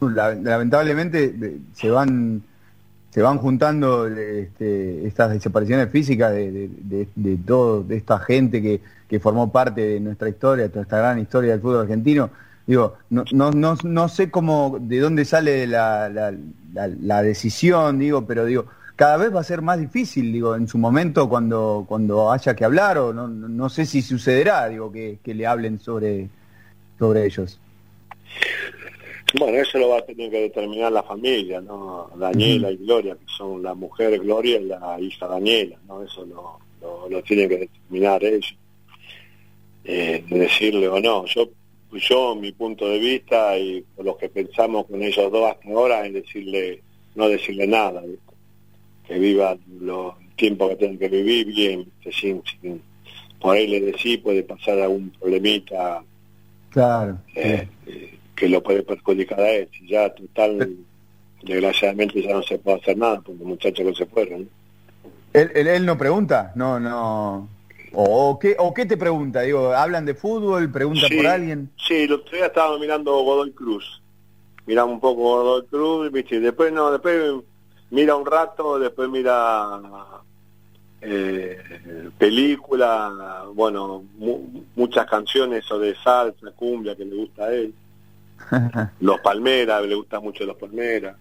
Lamentablemente 0.01 1.33
se 1.73 1.89
van 1.89 2.43
se 3.09 3.21
van 3.21 3.37
juntando 3.37 4.07
este, 4.07 5.07
estas 5.07 5.31
desapariciones 5.31 5.89
físicas 5.89 6.33
de, 6.33 6.51
de, 6.51 7.07
de, 7.15 7.37
todo, 7.37 7.81
de 7.81 7.95
esta 7.95 8.19
gente 8.19 8.61
que, 8.61 8.81
que 9.15 9.21
formó 9.21 9.49
parte 9.49 9.79
de 9.79 9.99
nuestra 10.01 10.27
historia, 10.27 10.67
toda 10.67 10.81
esta 10.81 10.97
gran 10.97 11.19
historia 11.19 11.51
del 11.51 11.61
fútbol 11.61 11.83
argentino. 11.83 12.29
Digo, 12.67 12.97
no, 13.09 13.23
no, 13.31 13.51
no, 13.51 13.77
no 13.81 14.09
sé 14.09 14.29
cómo, 14.29 14.77
de 14.81 14.99
dónde 14.99 15.23
sale 15.23 15.65
la, 15.67 16.09
la, 16.09 17.23
decisión, 17.23 17.97
digo, 17.97 18.25
pero 18.25 18.43
digo, 18.43 18.65
cada 18.97 19.15
vez 19.15 19.33
va 19.33 19.39
a 19.39 19.43
ser 19.45 19.61
más 19.61 19.79
difícil, 19.79 20.33
digo, 20.33 20.57
en 20.57 20.67
su 20.67 20.77
momento 20.77 21.29
cuando, 21.29 21.85
cuando 21.87 22.29
haya 22.29 22.55
que 22.55 22.65
hablar, 22.65 22.97
o 22.97 23.13
no, 23.13 23.29
no 23.29 23.69
sé 23.69 23.85
si 23.85 24.01
sucederá, 24.01 24.67
digo, 24.67 24.91
que, 24.91 25.19
que 25.23 25.33
le 25.33 25.47
hablen 25.47 25.79
sobre, 25.79 26.27
sobre 26.99 27.25
ellos. 27.25 27.57
Bueno, 29.39 29.57
eso 29.59 29.77
lo 29.77 29.89
va 29.89 29.99
a 29.99 30.05
tener 30.05 30.29
que 30.29 30.41
determinar 30.41 30.91
la 30.91 31.03
familia, 31.03 31.61
¿no? 31.61 32.09
Daniela 32.17 32.69
y 32.69 32.77
Gloria, 32.77 33.15
que 33.15 33.25
son 33.27 33.63
la 33.63 33.73
mujer 33.73 34.19
Gloria 34.19 34.59
y 34.59 34.65
la 34.65 34.99
hija 34.99 35.25
Daniela, 35.25 35.77
¿no? 35.87 36.03
Eso 36.03 36.25
lo, 36.25 36.59
lo, 37.09 37.23
tienen 37.23 37.49
que 37.49 37.57
determinar 37.59 38.23
ellos. 38.23 38.55
Eh, 39.87 40.23
decirle 40.27 40.87
o 40.87 40.99
no. 40.99 41.25
Yo, 41.25 41.49
yo, 41.91 42.35
mi 42.35 42.51
punto 42.51 42.89
de 42.89 42.99
vista 42.99 43.57
y 43.57 43.83
por 43.95 44.03
lo 44.03 44.17
que 44.17 44.29
pensamos 44.29 44.87
con 44.87 45.01
ellos 45.03 45.31
dos 45.31 45.51
hasta 45.51 45.69
ahora 45.69 46.05
es 46.05 46.13
decirle, 46.13 46.81
no 47.13 47.29
decirle 47.29 47.67
nada, 47.67 48.01
que 49.07 49.19
vivan 49.19 49.59
los 49.79 50.15
tiempos 50.35 50.69
que 50.69 50.75
tienen 50.77 50.97
que 50.97 51.07
vivir 51.07 51.45
bien, 51.45 51.85
sin, 52.11 52.41
sin, 52.61 52.81
por 53.39 53.55
ahí 53.55 53.67
le 53.67 53.79
decir 53.79 54.23
puede 54.23 54.41
pasar 54.41 54.79
algún 54.79 55.11
problemita. 55.11 56.03
Claro. 56.71 57.19
Eh, 57.35 57.67
que 58.35 58.49
lo 58.49 58.61
puede 58.61 58.83
perjudicar 58.83 59.39
a 59.39 59.51
él. 59.51 59.69
Ya 59.87 60.09
total, 60.09 60.75
desgraciadamente 61.43 62.21
ya 62.21 62.33
no 62.33 62.43
se 62.43 62.57
puede 62.57 62.77
hacer 62.77 62.97
nada 62.97 63.21
porque 63.21 63.39
los 63.39 63.47
muchachos 63.47 63.87
que 63.87 63.95
se 63.95 64.05
fueron. 64.07 64.49
¿Él, 65.31 65.51
él, 65.53 65.85
no 65.85 65.97
pregunta? 65.97 66.51
No, 66.55 66.79
no. 66.79 67.47
¿O 67.97 68.37
qué, 68.39 68.55
¿O 68.59 68.73
qué 68.73 68.85
te 68.85 68.97
pregunta? 68.97 69.41
Digo, 69.41 69.71
¿hablan 69.73 70.05
de 70.05 70.15
fútbol? 70.15 70.69
¿Pregunta 70.69 71.07
por 71.15 71.27
alguien? 71.27 71.69
Sí, 71.77 72.03
el 72.03 72.13
otro 72.13 72.35
día 72.35 72.47
estaba 72.47 72.77
mirando 72.77 73.11
Godoy 73.23 73.51
Cruz. 73.51 74.01
Miraba 74.65 74.91
un 74.91 74.99
poco 74.99 75.21
Godoy 75.21 75.65
Cruz, 75.67 76.11
¿viste? 76.11 76.39
después 76.41 76.73
no, 76.73 76.91
después 76.91 77.35
mira 77.91 78.15
un 78.15 78.25
rato, 78.25 78.77
después 78.79 79.07
mira 79.09 79.79
eh, 80.99 81.57
película, 82.17 83.45
bueno, 83.53 84.03
muchas 84.75 85.05
canciones 85.05 85.71
o 85.71 85.79
de 85.79 85.95
salsa, 85.95 86.51
cumbia 86.51 86.95
que 86.95 87.05
le 87.05 87.15
gusta 87.15 87.45
a 87.45 87.53
él. 87.53 87.73
los 88.99 89.21
Palmeras, 89.21 89.85
le 89.85 89.95
gusta 89.95 90.19
mucho 90.19 90.43
los 90.45 90.57
Palmeras. 90.57 91.15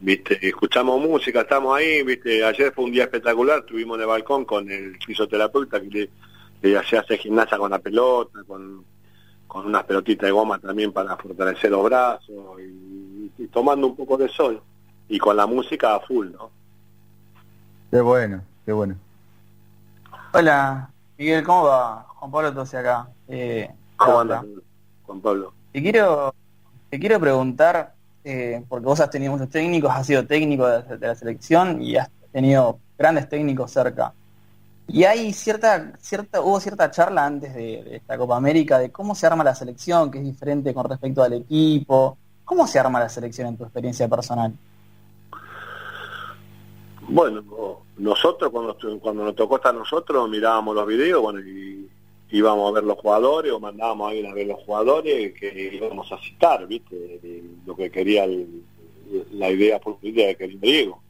Viste, 0.00 0.38
escuchamos 0.46 1.00
música, 1.00 1.40
estamos 1.42 1.76
ahí, 1.76 2.02
viste, 2.02 2.44
ayer 2.44 2.72
fue 2.72 2.84
un 2.84 2.92
día 2.92 3.04
espectacular, 3.04 3.60
estuvimos 3.60 3.96
en 3.96 4.02
el 4.02 4.08
balcón 4.08 4.44
con 4.44 4.70
el 4.70 4.98
fisioterapeuta 5.04 5.80
que 5.80 6.10
le, 6.60 6.78
hace 6.78 7.18
gimnasia 7.18 7.56
con 7.56 7.70
la 7.70 7.78
pelota, 7.78 8.40
con, 8.46 8.84
con 9.46 9.66
unas 9.66 9.84
pelotitas 9.84 10.26
de 10.26 10.32
goma 10.32 10.58
también 10.58 10.92
para 10.92 11.16
fortalecer 11.16 11.70
los 11.70 11.84
brazos 11.84 12.60
y, 12.60 13.46
tomando 13.52 13.86
un 13.86 13.96
poco 13.96 14.16
de 14.16 14.28
sol 14.28 14.60
y 15.08 15.18
con 15.18 15.36
la 15.36 15.46
música 15.46 15.94
a 15.94 16.00
full, 16.00 16.28
¿no? 16.32 16.50
Qué 17.90 18.00
bueno, 18.00 18.42
qué 18.64 18.72
bueno. 18.72 18.96
Hola, 20.32 20.90
Miguel, 21.16 21.44
¿cómo 21.44 21.64
va? 21.64 22.06
Juan 22.08 22.30
Pablo 22.30 22.52
Tose 22.52 22.78
acá. 22.78 23.08
Eh, 23.28 23.70
¿Cómo 23.96 24.20
anda, 24.20 24.44
Juan 25.04 25.20
Pablo? 25.20 25.52
Te 25.72 25.82
quiero, 25.82 26.34
te 26.90 26.98
quiero 26.98 27.20
preguntar, 27.20 27.93
eh, 28.24 28.64
porque 28.68 28.86
vos 28.86 28.98
has 29.00 29.10
tenido 29.10 29.32
muchos 29.32 29.50
técnicos, 29.50 29.90
has 29.92 30.06
sido 30.06 30.26
técnico 30.26 30.66
de, 30.66 30.98
la 30.98 31.14
selección 31.14 31.82
y 31.82 31.96
has 31.96 32.08
tenido 32.32 32.78
grandes 32.96 33.28
técnicos 33.28 33.70
cerca. 33.70 34.14
Y 34.88 35.04
hay 35.04 35.32
cierta, 35.32 35.92
cierta, 35.98 36.40
hubo 36.40 36.58
cierta 36.58 36.90
charla 36.90 37.26
antes 37.26 37.54
de, 37.54 37.96
esta 37.96 38.16
Copa 38.16 38.36
América 38.36 38.78
de 38.78 38.90
cómo 38.90 39.14
se 39.14 39.26
arma 39.26 39.44
la 39.44 39.54
selección, 39.54 40.10
que 40.10 40.18
es 40.18 40.24
diferente 40.24 40.72
con 40.72 40.88
respecto 40.88 41.22
al 41.22 41.34
equipo. 41.34 42.16
¿Cómo 42.44 42.66
se 42.66 42.78
arma 42.78 42.98
la 43.00 43.08
selección 43.08 43.48
en 43.48 43.56
tu 43.56 43.64
experiencia 43.64 44.08
personal? 44.08 44.52
Bueno, 47.08 47.42
nosotros 47.98 48.50
cuando, 48.50 48.76
cuando 49.00 49.24
nos 49.24 49.34
tocó 49.34 49.56
estar 49.56 49.74
nosotros 49.74 50.28
mirábamos 50.28 50.74
los 50.74 50.86
videos, 50.86 51.20
bueno, 51.22 51.40
y 51.40 51.83
íbamos 52.34 52.68
a 52.68 52.74
ver 52.74 52.84
los 52.84 52.98
jugadores 52.98 53.52
o 53.52 53.60
mandábamos 53.60 54.10
a 54.10 54.14
ir 54.14 54.26
a 54.26 54.34
ver 54.34 54.48
los 54.48 54.60
jugadores 54.64 55.32
que 55.34 55.70
íbamos 55.74 56.10
a 56.10 56.18
citar, 56.18 56.66
¿viste? 56.66 57.20
Lo 57.64 57.76
que 57.76 57.90
quería 57.90 58.26
la 59.32 59.50
idea 59.50 59.80
idea 60.02 60.28
de 60.28 60.36
quería 60.36 60.60
Diego. 60.60 61.00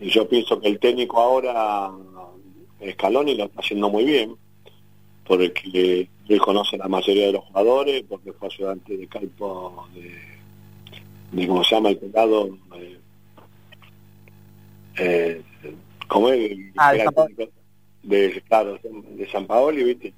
Y 0.00 0.10
yo 0.10 0.28
pienso 0.28 0.60
que 0.60 0.68
el 0.68 0.78
técnico 0.80 1.20
ahora, 1.20 1.92
Scaloni, 2.92 3.36
lo 3.36 3.44
está 3.44 3.60
haciendo 3.60 3.88
muy 3.88 4.04
bien, 4.04 4.36
porque 5.24 6.08
él 6.28 6.40
conoce 6.40 6.76
la 6.76 6.88
mayoría 6.88 7.26
de 7.26 7.32
los 7.34 7.44
jugadores, 7.44 8.04
porque 8.08 8.32
fue 8.32 8.48
ayudante 8.48 8.96
de 8.96 9.06
campo 9.06 9.86
de, 9.94 10.14
de 11.30 11.46
¿cómo 11.46 11.62
se 11.62 11.76
llama? 11.76 11.90
El 11.90 11.98
pelado, 11.98 12.58
eh, 12.74 12.98
eh, 14.98 15.42
como 16.08 16.28
es, 16.30 16.58
ah, 16.76 16.92
de, 18.02 18.42
claro, 18.48 18.78
de 18.82 19.28
San 19.30 19.46
Paolo, 19.46 19.84
¿viste? 19.84 20.12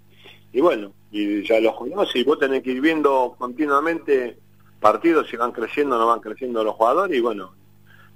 Y 0.56 0.62
bueno, 0.62 0.94
y 1.10 1.46
ya 1.46 1.60
los 1.60 1.74
conoce 1.74 2.18
y 2.18 2.24
vos 2.24 2.38
tenés 2.38 2.62
que 2.62 2.70
ir 2.70 2.80
viendo 2.80 3.36
continuamente 3.38 4.38
partidos 4.80 5.28
si 5.28 5.36
van 5.36 5.52
creciendo 5.52 5.96
o 5.96 5.98
no 5.98 6.06
van 6.06 6.20
creciendo 6.20 6.64
los 6.64 6.76
jugadores 6.76 7.14
y 7.14 7.20
bueno, 7.20 7.52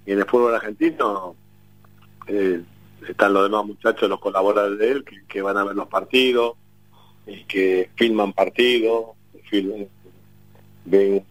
y 0.06 0.12
en 0.12 0.20
el 0.20 0.24
fútbol 0.24 0.54
argentino 0.54 1.36
eh, 2.26 2.62
están 3.06 3.34
los 3.34 3.42
demás 3.42 3.66
muchachos, 3.66 4.08
los 4.08 4.20
colaboradores 4.20 4.78
de 4.78 4.90
él, 4.90 5.04
que, 5.28 5.42
van 5.42 5.58
a 5.58 5.64
ver 5.64 5.76
los 5.76 5.88
partidos, 5.88 6.54
y 7.26 7.44
que 7.44 7.90
filman 7.94 8.32
partidos, 8.32 9.10
ven, 10.86 11.22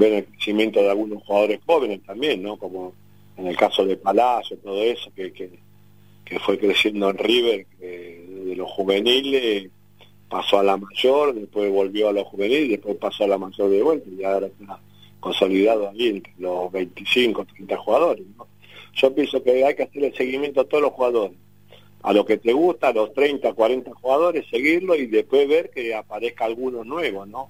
el 0.00 0.24
crecimiento 0.32 0.80
de 0.80 0.90
algunos 0.90 1.22
jugadores 1.22 1.60
jóvenes 1.64 2.02
también, 2.04 2.42
¿no? 2.42 2.56
Como 2.56 2.92
en 3.36 3.46
el 3.46 3.56
caso 3.56 3.86
de 3.86 3.96
Palacio, 3.96 4.58
todo 4.58 4.82
eso, 4.82 5.12
que, 5.14 5.32
que, 5.32 5.60
fue 6.40 6.58
creciendo 6.58 7.08
en 7.08 7.18
River, 7.18 7.66
de 7.78 8.54
los 8.56 8.68
juveniles 8.68 9.70
pasó 10.30 10.60
a 10.60 10.62
la 10.62 10.76
mayor, 10.76 11.34
después 11.34 11.70
volvió 11.70 12.08
a 12.08 12.12
los 12.12 12.26
juveniles, 12.28 12.70
después 12.70 12.96
pasó 12.96 13.24
a 13.24 13.28
la 13.28 13.36
mayor 13.36 13.68
de 13.68 13.82
vuelta 13.82 14.08
y 14.08 14.24
ahora 14.24 14.46
está 14.46 14.78
consolidado 15.18 15.90
ahí 15.90 16.08
entre 16.08 16.32
los 16.38 16.70
25, 16.72 17.44
30 17.44 17.76
jugadores. 17.76 18.24
Yo 18.94 19.14
pienso 19.14 19.42
que 19.42 19.64
hay 19.64 19.74
que 19.74 19.82
hacer 19.82 20.04
el 20.04 20.14
seguimiento 20.14 20.60
a 20.60 20.64
todos 20.64 20.82
los 20.82 20.92
jugadores. 20.92 21.36
A 22.02 22.14
lo 22.14 22.24
que 22.24 22.38
te 22.38 22.52
gusta, 22.52 22.88
a 22.88 22.92
los 22.92 23.12
30, 23.12 23.52
40 23.52 23.92
jugadores, 23.92 24.46
seguirlo 24.48 24.94
y 24.94 25.06
después 25.06 25.46
ver 25.46 25.68
que 25.68 25.94
aparezca 25.94 26.46
algunos 26.46 26.86
nuevos, 26.86 27.28
¿no? 27.28 27.48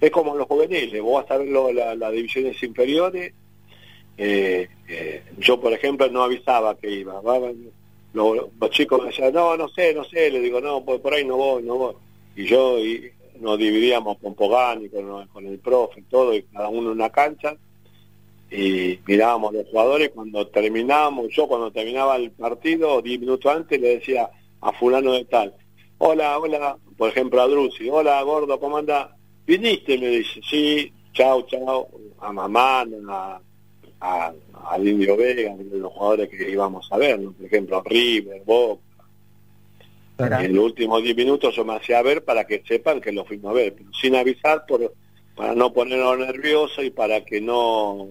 Es 0.00 0.10
como 0.10 0.34
los 0.36 0.46
juveniles, 0.46 1.02
vos 1.02 1.22
vas 1.22 1.30
a 1.30 1.38
ver 1.38 1.48
las 1.48 2.12
divisiones 2.12 2.62
inferiores. 2.62 3.34
Eh, 4.16 4.68
eh, 4.88 5.22
yo, 5.38 5.60
por 5.60 5.72
ejemplo, 5.72 6.08
no 6.08 6.22
avisaba 6.22 6.76
que 6.76 6.90
iba. 6.90 7.20
Los, 8.16 8.70
chicos 8.70 9.00
me 9.00 9.08
decían, 9.08 9.32
no, 9.32 9.56
no 9.56 9.68
sé, 9.68 9.94
no 9.94 10.04
sé. 10.04 10.30
Le 10.30 10.40
digo, 10.40 10.60
no, 10.60 10.84
por, 10.84 11.00
por 11.00 11.14
ahí 11.14 11.24
no 11.24 11.36
voy, 11.36 11.62
no 11.62 11.76
voy. 11.76 11.94
Y 12.34 12.44
yo 12.46 12.78
y 12.78 13.10
nos 13.40 13.58
dividíamos 13.58 14.18
con 14.18 14.34
Pogani, 14.34 14.88
con, 14.88 15.26
con 15.28 15.46
el 15.46 15.58
profe, 15.58 16.02
todo, 16.10 16.34
y 16.34 16.42
cada 16.44 16.68
uno 16.68 16.90
en 16.90 16.96
una 16.96 17.10
cancha 17.10 17.56
y 18.50 18.98
mirábamos 19.06 19.54
los 19.54 19.66
jugadores 19.66 20.10
cuando 20.14 20.46
terminábamos, 20.46 21.28
yo 21.30 21.48
cuando 21.48 21.70
terminaba 21.70 22.16
el 22.16 22.30
partido, 22.30 23.02
diez 23.02 23.18
minutos 23.18 23.52
antes 23.52 23.80
le 23.80 23.96
decía 23.96 24.30
a 24.60 24.72
fulano 24.72 25.12
de 25.12 25.24
tal, 25.24 25.54
hola, 25.98 26.38
hola, 26.38 26.76
por 26.96 27.08
ejemplo 27.08 27.40
a 27.42 27.48
Drusi, 27.48 27.88
hola 27.90 28.22
gordo, 28.22 28.58
¿cómo 28.60 28.78
anda? 28.78 29.16
¿Viniste? 29.46 29.98
Me 29.98 30.08
dice, 30.08 30.40
sí, 30.48 30.92
chao, 31.12 31.42
chao, 31.46 31.88
a 32.20 32.32
mamá, 32.32 32.82
a, 32.82 33.40
a, 34.00 34.32
al 34.70 34.88
Indio 34.88 35.16
Vega, 35.16 35.54
los 35.72 35.92
jugadores 35.92 36.28
que 36.28 36.50
íbamos 36.50 36.90
a 36.90 36.96
ver, 36.96 37.20
por 37.20 37.46
ejemplo 37.46 37.82
River, 37.84 38.42
Boca. 38.44 38.82
En 40.18 40.54
los 40.54 40.64
últimos 40.64 41.02
diez 41.02 41.14
minutos 41.14 41.54
yo 41.54 41.64
me 41.64 41.76
hacía 41.76 42.00
ver 42.00 42.24
para 42.24 42.46
que 42.46 42.62
sepan 42.66 43.00
que 43.00 43.12
lo 43.12 43.24
fuimos 43.24 43.50
a 43.50 43.54
ver, 43.54 43.74
pero 43.74 43.92
sin 43.92 44.16
avisar 44.16 44.64
por, 44.66 44.92
para 45.34 45.54
no 45.54 45.72
ponernos 45.72 46.18
nerviosos 46.18 46.84
y 46.84 46.90
para 46.90 47.24
que 47.24 47.40
no 47.40 48.08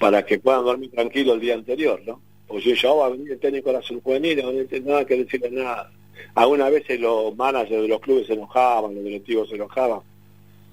para 0.00 0.24
que 0.24 0.38
puedan 0.38 0.64
dormir 0.64 0.90
tranquilo 0.90 1.34
el 1.34 1.40
día 1.40 1.54
anterior, 1.54 2.00
¿no? 2.06 2.20
Porque 2.46 2.74
yo, 2.74 2.94
oh, 2.94 2.98
va 2.98 3.06
a 3.06 3.10
venir 3.10 3.32
el 3.32 3.38
técnico 3.38 3.70
de 3.70 3.78
la 3.78 4.00
juvenil, 4.02 4.42
no 4.42 4.64
tiene 4.66 4.86
nada 4.86 5.04
que 5.04 5.16
decirle 5.16 5.50
nada. 5.50 5.92
Algunas 6.34 6.70
veces 6.70 7.00
los 7.00 7.36
managers 7.36 7.82
de 7.82 7.88
los 7.88 8.00
clubes 8.00 8.26
se 8.26 8.34
enojaban, 8.34 8.94
los 8.94 9.04
directivos 9.04 9.48
se 9.48 9.56
enojaban, 9.56 10.00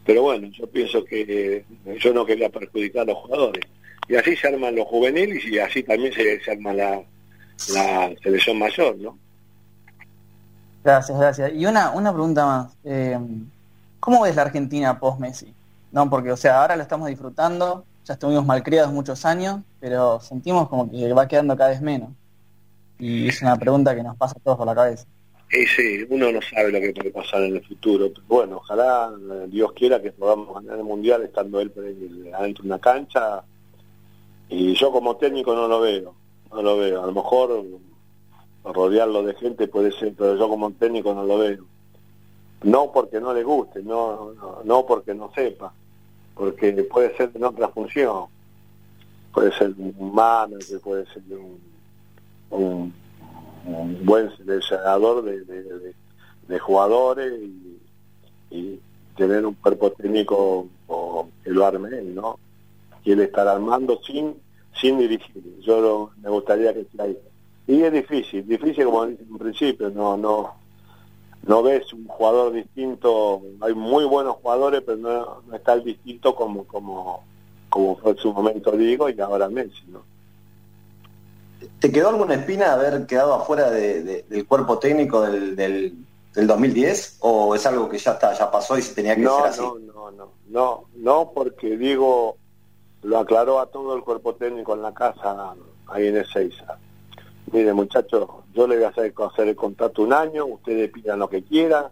pero 0.06 0.22
bueno, 0.22 0.48
yo 0.50 0.68
pienso 0.68 1.04
que 1.04 1.66
yo 2.00 2.14
no 2.14 2.26
quería 2.26 2.50
perjudicar 2.50 3.02
a 3.02 3.06
los 3.06 3.18
jugadores. 3.18 3.66
Y 4.08 4.16
así 4.16 4.36
se 4.36 4.48
arman 4.48 4.76
los 4.76 4.88
juveniles 4.88 5.44
y 5.46 5.58
así 5.58 5.82
también 5.82 6.14
se, 6.14 6.40
arma 6.52 6.74
la, 6.74 7.02
la 7.74 8.14
selección 8.22 8.60
mayor, 8.60 8.96
¿no? 8.98 9.18
Gracias, 10.84 11.18
gracias. 11.18 11.52
Y 11.56 11.66
una, 11.66 11.90
una 11.92 12.14
pregunta 12.14 12.46
más. 12.46 12.78
Eh, 12.84 13.18
¿Cómo 14.00 14.22
ves 14.22 14.36
la 14.36 14.44
Argentina 14.44 15.00
post-Messi? 15.00 15.52
No, 15.92 16.08
porque, 16.08 16.32
o 16.32 16.38
sea, 16.38 16.62
ahora 16.62 16.76
lo 16.76 16.84
estamos 16.84 17.08
disfrutando, 17.08 17.86
ya 18.06 18.14
estuvimos 18.14 18.46
malcriados 18.46 18.94
muchos 18.94 19.26
años, 19.26 19.62
pero 19.80 20.20
sentimos 20.20 20.70
como 20.70 20.92
que 20.92 21.12
va 21.14 21.28
quedando 21.28 21.58
cada 21.58 21.72
vez 21.72 21.82
menos. 21.82 22.10
Y 23.00 23.30
es 23.30 23.42
una 23.42 23.56
pregunta 23.58 23.96
que 23.96 24.04
nos 24.04 24.16
pasa 24.16 24.36
a 24.38 24.44
todos 24.44 24.58
por 24.58 24.68
la 24.68 24.76
cabeza. 24.76 25.08
Sí, 25.50 25.66
sí, 25.68 26.06
uno 26.10 26.32
no 26.32 26.42
sabe 26.42 26.72
lo 26.72 26.80
que 26.82 26.92
puede 26.94 27.12
pasar 27.12 27.44
en 27.44 27.56
el 27.56 27.64
futuro. 27.64 28.12
bueno, 28.28 28.58
ojalá 28.58 29.14
eh, 29.14 29.46
Dios 29.48 29.72
quiera 29.74 30.02
que 30.02 30.12
podamos 30.12 30.54
ganar 30.56 30.80
el 30.80 30.84
Mundial 30.84 31.24
estando 31.24 31.60
él 31.62 31.72
adentro 32.34 32.64
de 32.64 32.68
una 32.68 32.80
cancha. 32.80 33.44
Y 34.50 34.74
yo 34.74 34.92
como 34.92 35.16
técnico 35.18 35.56
no 35.56 35.68
lo 35.68 35.82
veo, 35.82 36.16
no 36.52 36.62
lo 36.62 36.78
veo. 36.78 37.04
A 37.04 37.06
lo 37.08 37.14
mejor 37.14 37.66
rodearlo 38.64 39.24
de 39.24 39.36
gente 39.36 39.68
puede 39.68 39.92
ser, 39.92 40.14
pero 40.18 40.36
yo 40.36 40.50
como 40.50 40.72
técnico 40.72 41.14
no 41.14 41.24
lo 41.24 41.38
veo. 41.38 41.66
No 42.64 42.92
porque 42.92 43.20
no 43.20 43.34
le 43.34 43.44
guste, 43.44 43.84
no, 43.84 44.34
no, 44.64 44.86
porque 44.86 45.14
no 45.14 45.32
sepa 45.34 45.72
porque 46.36 46.74
puede 46.84 47.16
ser 47.16 47.32
en 47.34 47.44
otra 47.44 47.70
función. 47.70 48.26
Puede 49.34 49.52
ser 49.58 49.74
un 49.78 50.14
manager, 50.14 50.80
puede 50.82 51.06
ser 51.08 51.24
un, 52.50 52.94
buen 54.04 54.36
seleccionador 54.38 55.24
de, 55.24 56.60
jugadores 56.60 57.34
y, 58.52 58.80
tener 59.18 59.46
un 59.46 59.54
cuerpo 59.54 59.92
técnico 59.92 60.68
que 61.44 61.50
lo 61.50 61.66
arme 61.66 61.88
él, 61.98 62.14
¿no? 62.14 62.38
Y 63.06 63.14
él 63.14 63.22
estar 63.22 63.48
armando 63.48 64.02
sin 64.04 64.36
sin 64.80 64.98
dirigir. 64.98 65.60
Yo 65.62 66.12
me 66.22 66.30
gustaría 66.30 66.74
que 66.74 66.82
esté 66.82 67.02
ahí. 67.02 67.18
Y 67.68 67.82
es 67.82 67.92
difícil, 67.92 68.48
difícil 68.48 68.86
como 68.86 69.06
dije 69.06 69.24
en 69.24 69.38
principio, 69.38 69.90
no, 69.90 70.18
no, 70.18 70.54
no 71.48 71.64
ves 71.64 71.92
un 71.94 72.08
jugador 72.08 72.54
distinto, 72.54 73.42
hay 73.62 73.74
muy 73.74 74.06
buenos 74.06 74.36
jugadores, 74.36 74.84
pero 74.86 74.98
no, 74.98 75.56
está 75.56 75.74
el 75.74 75.84
distinto 75.84 76.36
como, 76.36 76.66
como, 76.66 77.24
como 77.70 77.96
fue 77.98 78.12
en 78.12 78.18
su 78.18 78.34
momento 78.34 78.72
digo 78.74 79.10
y 79.10 79.20
ahora 79.20 79.50
Messi, 79.50 79.84
¿no? 79.88 80.04
¿Te 81.80 81.92
quedó 81.92 82.10
alguna 82.10 82.36
espina 82.36 82.74
haber 82.74 83.06
quedado 83.06 83.34
afuera 83.34 83.70
del 83.70 84.46
cuerpo 84.48 84.80
técnico 84.80 85.22
del, 85.22 85.56
del, 85.56 85.96
2010 86.34 87.18
o 87.22 87.56
es 87.56 87.66
algo 87.66 87.88
que 87.88 87.98
ya 87.98 88.12
está, 88.12 88.34
ya 88.34 88.52
pasó 88.52 88.78
y 88.78 88.82
se 88.82 88.94
tenía 88.94 89.16
que 89.16 89.22
no, 89.22 89.46
así? 89.46 89.62
No, 89.62 89.80
no, 89.80 90.12
no, 90.12 90.32
no, 90.48 90.86
no, 90.96 91.32
porque 91.34 91.78
digo, 91.78 92.38
lo 93.04 93.20
aclaró 93.20 93.60
a 93.60 93.68
todo 93.68 93.96
el 93.96 94.04
cuerpo 94.04 94.36
técnico 94.36 94.74
en 94.74 94.82
la 94.82 94.94
casa 94.94 95.56
ahí 95.88 96.08
en 96.08 96.18
Ezeiza 96.18 96.78
Mire, 97.52 97.74
muchachos, 97.74 98.28
yo 98.54 98.68
le 98.68 98.76
voy 98.76 98.86
a 98.86 98.90
hacer, 98.90 99.14
hacer 99.18 99.48
el 99.48 99.56
contrato 99.56 100.02
un 100.02 100.14
año, 100.14 100.46
ustedes 100.46 100.90
pidan 100.92 101.20
lo 101.20 101.30
que 101.30 101.44
quieran, 101.44 101.86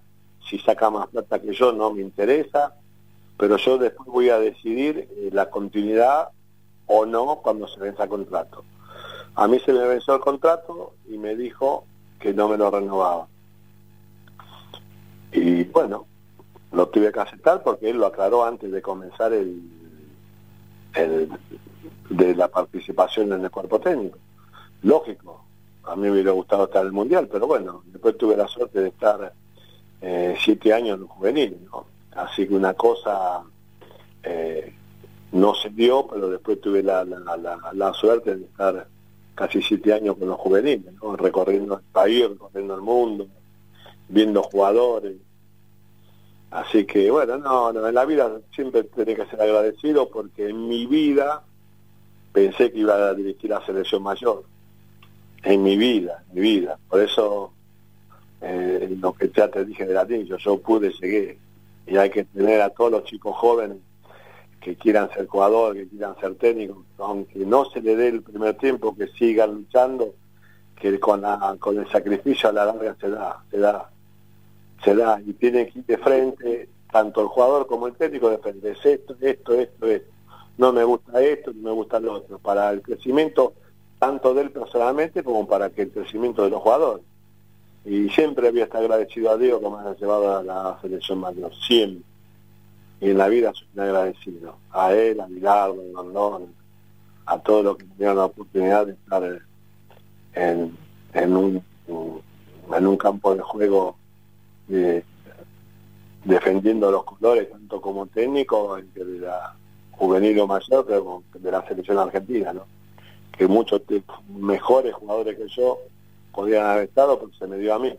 si 0.50 0.58
saca 0.60 0.90
más 0.90 1.08
plata 1.08 1.40
que 1.40 1.54
yo 1.54 1.72
no 1.72 1.92
me 1.92 2.02
interesa, 2.02 2.76
pero 3.38 3.58
yo 3.58 3.78
después 3.78 4.10
voy 4.10 4.30
a 4.30 4.40
decidir 4.40 5.08
eh, 5.12 5.30
la 5.32 5.50
continuidad 5.50 6.30
o 6.88 7.06
no 7.06 7.40
cuando 7.42 7.68
se 7.68 7.80
venza 7.80 8.04
el 8.04 8.10
contrato. 8.10 8.64
A 9.36 9.48
mí 9.48 9.60
se 9.60 9.74
me 9.74 9.86
venció 9.88 10.15
el 10.15 10.22
contrato 10.22 10.93
y 11.10 11.17
me 11.17 11.36
dijo 11.36 11.86
que 12.19 12.34
no 12.34 12.48
me 12.48 12.58
lo 12.58 12.69
renovaba. 12.69 13.28
Y 15.32 15.63
bueno, 15.65 16.06
lo 16.72 16.88
tuve 16.89 17.12
que 17.12 17.19
aceptar 17.19 17.63
porque 17.63 17.89
él 17.89 17.98
lo 17.98 18.06
aclaró 18.06 18.46
antes 18.46 18.72
de 18.72 18.82
comenzar 18.82 19.34
el, 19.34 19.62
el 20.93 21.30
de 22.10 22.36
la 22.36 22.48
participación 22.48 23.34
en 23.34 23.43
el 23.43 23.52
cuerpo 23.52 23.80
técnico 23.80 24.19
lógico. 24.84 25.43
A 25.86 25.96
mí 25.96 26.04
me 26.04 26.12
hubiera 26.12 26.32
gustado 26.32 26.65
estar 26.65 26.82
en 26.82 26.88
el 26.88 26.93
Mundial, 26.93 27.28
pero 27.30 27.48
bueno, 27.48 27.84
después 27.88 28.17
tuve 28.17 28.38
la 28.38 28.48
suerte 28.48 28.80
de 28.80 28.89
estar 28.89 29.34
eh, 30.02 30.36
siete 30.39 30.74
años 30.74 31.00
en 31.24 31.65
¿no? 31.65 31.86
Así 32.15 32.48
que 32.48 32.54
una 32.54 32.74
cosa 32.74 33.41
eh, 34.22 34.74
no 35.32 35.56
se 35.56 35.69
dio, 35.69 36.08
pero 36.08 36.30
después 36.30 36.62
tuve 36.62 36.84
la, 36.84 37.04
la, 37.04 37.93
suerte 37.93 38.36
de 38.36 38.46
estar 38.46 38.88
casi 39.36 39.62
siete 39.62 39.93
años 39.93 40.17
con 40.17 40.30
los 40.30 40.39
juveniles, 40.39 40.93
¿no? 41.02 41.15
Recorriendo 41.15 41.76
el 41.76 41.84
país, 41.91 42.30
recorriendo 42.30 42.76
el 42.76 42.82
mundo, 42.82 43.28
viendo 44.08 44.43
jugadores. 44.43 45.15
Así 46.52 46.86
que 46.86 47.10
bueno, 47.10 47.38
no, 47.38 47.74
no 47.74 47.88
en 47.88 47.96
la 47.96 48.06
vida 48.06 48.32
siempre 48.54 48.84
tenés 48.84 49.17
que 49.17 49.26
ser 49.26 49.41
agradecido 49.41 50.10
porque 50.10 50.50
en 50.50 50.67
mi 50.67 50.86
vida 50.86 51.43
pensé 52.32 52.72
que 52.72 52.80
iba 52.80 52.96
a 52.96 53.13
dirigir 53.13 53.50
la 53.50 53.65
selección 53.65 54.04
mayor 54.04 54.43
en 55.43 55.63
mi 55.63 55.78
vida, 55.78 56.24
mi 56.32 56.41
vida. 56.41 56.78
Por 56.89 57.02
eso, 57.02 57.52
eh, 58.41 58.96
lo 59.00 59.13
que 59.13 59.32
ya 59.36 59.50
te 59.50 59.65
dije 59.65 59.86
de 59.86 59.93
latín, 59.93 60.26
yo, 60.26 60.38
yo 60.38 60.58
pude, 60.60 60.91
llegué. 60.91 61.38
Y 61.86 61.98
hay 61.98 62.10
que 62.10 62.24
tener 62.24 62.62
a 62.62 62.69
todos 62.69 62.91
los 62.91 63.04
chicos 63.04 63.36
jóvenes 63.36 63.78
que 64.63 64.76
quieran 64.76 65.10
ser 65.12 65.28
jugadores, 65.28 65.84
que 65.84 65.97
quieran 65.97 66.15
ser 66.19 66.36
técnicos, 66.36 66.78
aunque 66.97 67.39
no 67.39 67.65
se 67.65 67.82
le 67.82 67.95
dé 67.95 68.08
el 68.08 68.21
primer 68.21 68.56
tiempo, 68.56 68.95
que 68.95 69.08
sigan 69.08 69.54
luchando, 69.54 70.13
que 70.76 70.99
con, 70.99 71.21
la, 71.21 71.56
con 71.60 71.78
el 71.78 71.89
sacrificio 71.89 72.49
a 72.49 72.54
la 72.54 72.65
larga 72.65 72.95
se 72.99 73.10
da, 73.10 73.43
se 73.52 73.58
da, 73.58 73.89
se 74.84 74.95
da. 74.95 75.21
Y 75.26 75.34
tiene 75.34 75.67
que 75.67 75.80
ir 75.80 75.86
de 75.86 75.97
frente, 75.97 76.69
tanto 76.91 77.21
el 77.21 77.28
jugador 77.28 77.67
como 77.67 77.88
el 77.88 77.93
técnico, 77.93 78.30
de 78.30 78.38
frente. 78.38 78.71
Es 78.71 78.86
esto, 78.86 79.15
esto, 79.19 79.54
esto, 79.54 79.86
esto. 79.86 80.13
No 80.58 80.71
me 80.71 80.84
gusta 80.84 81.21
esto, 81.21 81.52
no 81.54 81.69
me 81.69 81.71
gusta 81.71 81.99
lo 81.99 82.13
otro. 82.13 82.39
Para 82.39 82.71
el 82.71 82.82
crecimiento 82.82 83.54
tanto 83.99 84.34
de 84.34 84.41
él 84.43 84.52
personalmente 84.52 85.23
como 85.23 85.47
para 85.47 85.69
que 85.69 85.84
el 85.84 85.91
crecimiento 85.91 86.43
de 86.43 86.49
los 86.49 86.62
jugadores. 86.62 87.06
Y 87.86 88.10
siempre 88.10 88.47
había 88.47 88.65
estado 88.65 88.86
agradecido 88.86 89.32
a 89.32 89.38
Dios 89.38 89.62
que 89.62 89.69
me 89.69 89.78
haya 89.78 89.95
llevado 89.95 90.38
a 90.38 90.43
la 90.43 90.78
selección 90.82 91.19
mayor, 91.19 91.52
siempre. 91.56 92.12
Y 93.04 93.10
en 93.10 93.18
la 93.18 93.28
vida 93.28 93.52
soy 93.54 93.68
agradecido. 93.84 94.56
A 94.72 94.94
él, 94.94 95.20
a 95.20 95.28
Milardo, 95.28 95.82
a 95.82 95.98
Rondón, 95.98 96.54
a 97.26 97.38
todos 97.38 97.66
los 97.66 97.78
que 97.78 97.84
tuvieron 97.84 98.16
la 98.16 98.26
oportunidad 98.26 98.86
de 98.86 98.94
estar 98.94 99.42
en, 100.36 100.78
en, 101.13 101.36
un, 101.36 101.62
en 102.74 102.88
un 102.88 102.98
campo 102.98 103.36
de 103.36 103.42
juego 103.42 103.98
defendiendo 106.24 106.89
los 106.89 107.04
colores, 107.04 107.52
tanto 107.52 107.82
como 107.82 108.08
técnico, 108.08 108.78
de 108.96 109.20
la 109.20 109.54
juvenil 109.92 110.39
o 110.39 110.48
mayor, 110.48 110.86
pero 110.86 111.24
de 111.34 111.52
la 111.52 111.68
selección 111.68 112.00
argentina, 112.00 112.54
¿no? 112.54 112.66
que 113.38 113.48
muchos 113.48 113.82
mejores 114.30 114.94
jugadores 114.94 115.38
que 115.38 115.48
yo 115.50 115.78
podían 116.32 116.66
haber 116.68 116.86
estado 116.86 117.20
porque 117.20 117.38
se 117.38 117.48
me 117.48 117.58
dio 117.58 117.74
a 117.74 117.80
mí. 117.80 117.94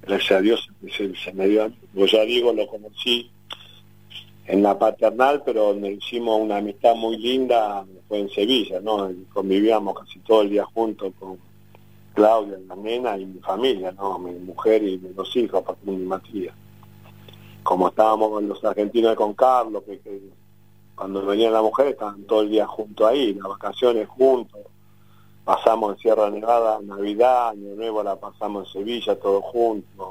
Gracias 0.00 0.32
a 0.32 0.40
Dios 0.40 0.66
se, 0.96 1.32
me 1.34 1.46
dio 1.46 1.64
a 1.64 1.68
mí. 1.68 1.76
Yo 1.92 2.06
ya 2.06 2.22
digo, 2.22 2.54
lo 2.54 2.66
conocí 2.66 3.30
en 4.46 4.62
la 4.62 4.78
paternal, 4.78 5.42
pero 5.44 5.66
donde 5.66 5.92
hicimos 5.92 6.40
una 6.40 6.56
amistad 6.56 6.94
muy 6.94 7.16
linda 7.16 7.84
fue 8.08 8.20
en 8.20 8.30
Sevilla, 8.30 8.80
¿no? 8.80 9.10
convivíamos 9.32 9.98
casi 9.98 10.18
todo 10.20 10.42
el 10.42 10.50
día 10.50 10.64
juntos 10.64 11.12
con 11.18 11.38
Claudia, 12.14 12.58
la 12.68 12.76
nena 12.76 13.16
y 13.16 13.24
mi 13.24 13.40
familia, 13.40 13.92
¿no? 13.92 14.18
Mi 14.18 14.32
mujer 14.32 14.82
y 14.82 14.98
mis 14.98 15.14
dos 15.16 15.34
hijos, 15.36 15.64
Facundo 15.64 16.02
y 16.02 16.06
Matías. 16.06 16.54
Como 17.62 17.88
estábamos 17.88 18.30
con 18.30 18.48
los 18.48 18.62
argentinos 18.64 19.14
con 19.16 19.32
Carlos, 19.34 19.82
que 19.84 20.20
cuando 20.94 21.24
venían 21.24 21.52
las 21.52 21.62
mujeres 21.62 21.92
estaban 21.92 22.24
todo 22.24 22.42
el 22.42 22.50
día 22.50 22.66
juntos 22.66 23.08
ahí, 23.08 23.32
las 23.34 23.48
vacaciones 23.48 24.08
juntos, 24.08 24.60
pasamos 25.44 25.92
en 25.92 25.98
Sierra 25.98 26.28
Nevada, 26.28 26.80
Navidad, 26.82 27.50
Año 27.50 27.74
Nuevo 27.76 28.02
la 28.02 28.16
pasamos 28.16 28.66
en 28.66 28.72
Sevilla, 28.72 29.18
todos 29.18 29.42
juntos. 29.44 30.08